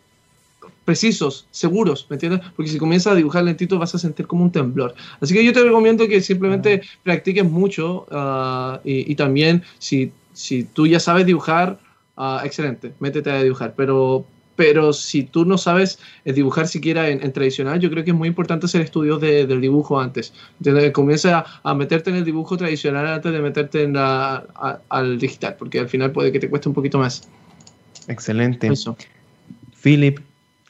[0.90, 2.42] precisos, seguros, ¿me entiendes?
[2.56, 4.96] Porque si comienzas a dibujar lentito vas a sentir como un temblor.
[5.22, 10.88] Así que yo te recomiendo que simplemente practiques mucho ah, y, también si, si tú
[10.88, 11.78] ya sabes dibujar,
[12.18, 14.26] uh, excelente, métete a dibujar, pero,
[14.56, 18.28] pero si tú no sabes eh, dibujar siquiera en, tradicional, yo creo que es muy
[18.28, 20.34] importante hacer estudios de, del dibujo antes.
[20.58, 20.92] ¿entiendes?
[20.92, 24.44] Comienza a, meterte en el dibujo tradicional antes de meterte en la,
[24.90, 27.30] al digital, porque al final puede que te cueste un poquito más.
[28.08, 28.66] Excelente.
[28.66, 28.98] Eso.
[29.84, 30.20] Philip,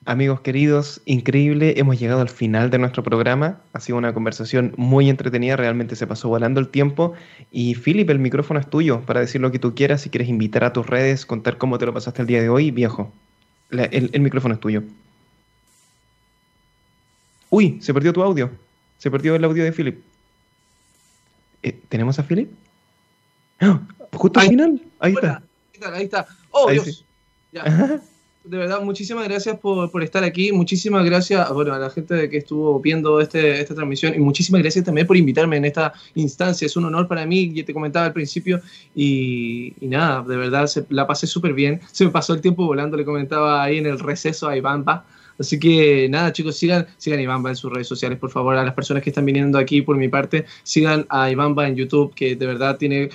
[0.06, 3.62] Amigos queridos, increíble, hemos llegado al final de nuestro programa.
[3.74, 7.14] Ha sido una conversación muy entretenida, realmente se pasó volando el tiempo.
[7.52, 10.64] Y Philip, el micrófono es tuyo para decir lo que tú quieras, si quieres invitar
[10.64, 13.12] a tus redes, contar cómo te lo pasaste el día de hoy, viejo.
[13.72, 14.84] el, micrófono es tuyo.
[17.50, 18.50] Uy, se perdió tu audio.
[18.98, 20.00] Se perdió el audio de Philip.
[21.62, 22.50] Eh, ¿Tenemos a Philip?
[23.60, 23.82] ¡Ah!
[24.14, 24.82] justo al final.
[25.00, 25.44] Ahí está.
[25.94, 26.26] Ahí está.
[26.52, 27.06] Oh, Dios.
[27.52, 28.02] Ya
[28.50, 30.52] de verdad, muchísimas gracias por, por, estar aquí.
[30.52, 34.86] Muchísimas gracias bueno, a la gente que estuvo viendo este, esta transmisión y muchísimas gracias
[34.86, 36.66] también por invitarme en esta instancia.
[36.66, 38.60] Es un honor para mí, ya te comentaba al principio.
[38.96, 41.80] Y, nada, de verdad, se, la pasé súper bien.
[41.92, 45.06] Se me pasó el tiempo volando, le comentaba ahí en el receso a Ivamba.
[45.38, 48.56] Así que nada, chicos, sigan, sigan a Ivamba en sus redes sociales, por favor.
[48.56, 52.16] A las personas que están viniendo aquí por mi parte, sigan a Ivamba en YouTube,
[52.16, 53.10] que de verdad tiene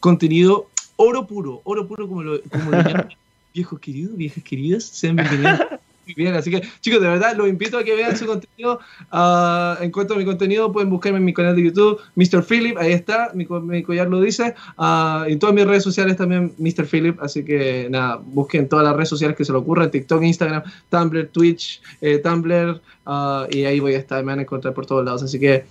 [0.00, 0.66] contenido
[0.96, 2.70] oro puro, oro puro como lo, como
[3.54, 5.60] viejos queridos, viejas queridas, sean bienvenidos.
[6.16, 8.80] Bien, así que chicos, de verdad los invito a que vean su contenido.
[9.12, 12.42] Uh, en cuanto a mi contenido, pueden buscarme en mi canal de YouTube, Mr.
[12.42, 14.54] Philip, ahí está, mi, mi collar lo dice.
[14.76, 16.86] Uh, en todas mis redes sociales también, Mr.
[16.86, 20.62] Philip, así que nada, busquen todas las redes sociales que se lo ocurran, TikTok, Instagram,
[20.88, 24.86] Tumblr, Twitch, eh, Tumblr, uh, y ahí voy a estar, me van a encontrar por
[24.86, 25.22] todos lados.
[25.22, 25.64] Así que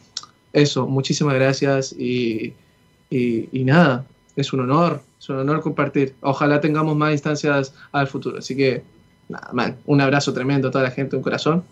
[0.54, 2.54] eso, muchísimas gracias y,
[3.10, 4.06] y, y nada,
[4.36, 6.16] es un honor, es un honor compartir.
[6.22, 8.40] Ojalá tengamos más instancias al futuro.
[8.40, 8.84] Así que,
[9.28, 11.64] nada, man, un abrazo tremendo a toda la gente, un corazón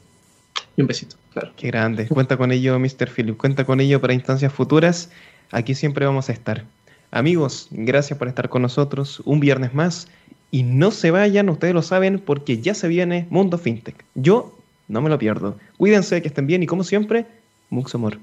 [0.76, 1.52] y un besito, claro.
[1.56, 2.08] Qué grande.
[2.08, 3.10] Cuenta con ello, Mr.
[3.10, 3.38] Philip.
[3.38, 5.10] Cuenta con ello para instancias futuras.
[5.52, 6.66] Aquí siempre vamos a estar.
[7.10, 10.08] Amigos, gracias por estar con nosotros un viernes más.
[10.52, 14.06] Y no se vayan, ustedes lo saben, porque ya se viene Mundo FinTech.
[14.16, 14.54] Yo
[14.90, 15.58] No me lo pierdo.
[15.78, 17.26] Cuídense, que estén bien y como siempre,
[17.70, 18.18] mucho amor.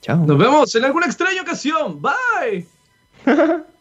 [0.00, 0.24] Chao.
[0.24, 2.00] Nos vemos en alguna extraña ocasión.
[2.00, 2.66] Bye.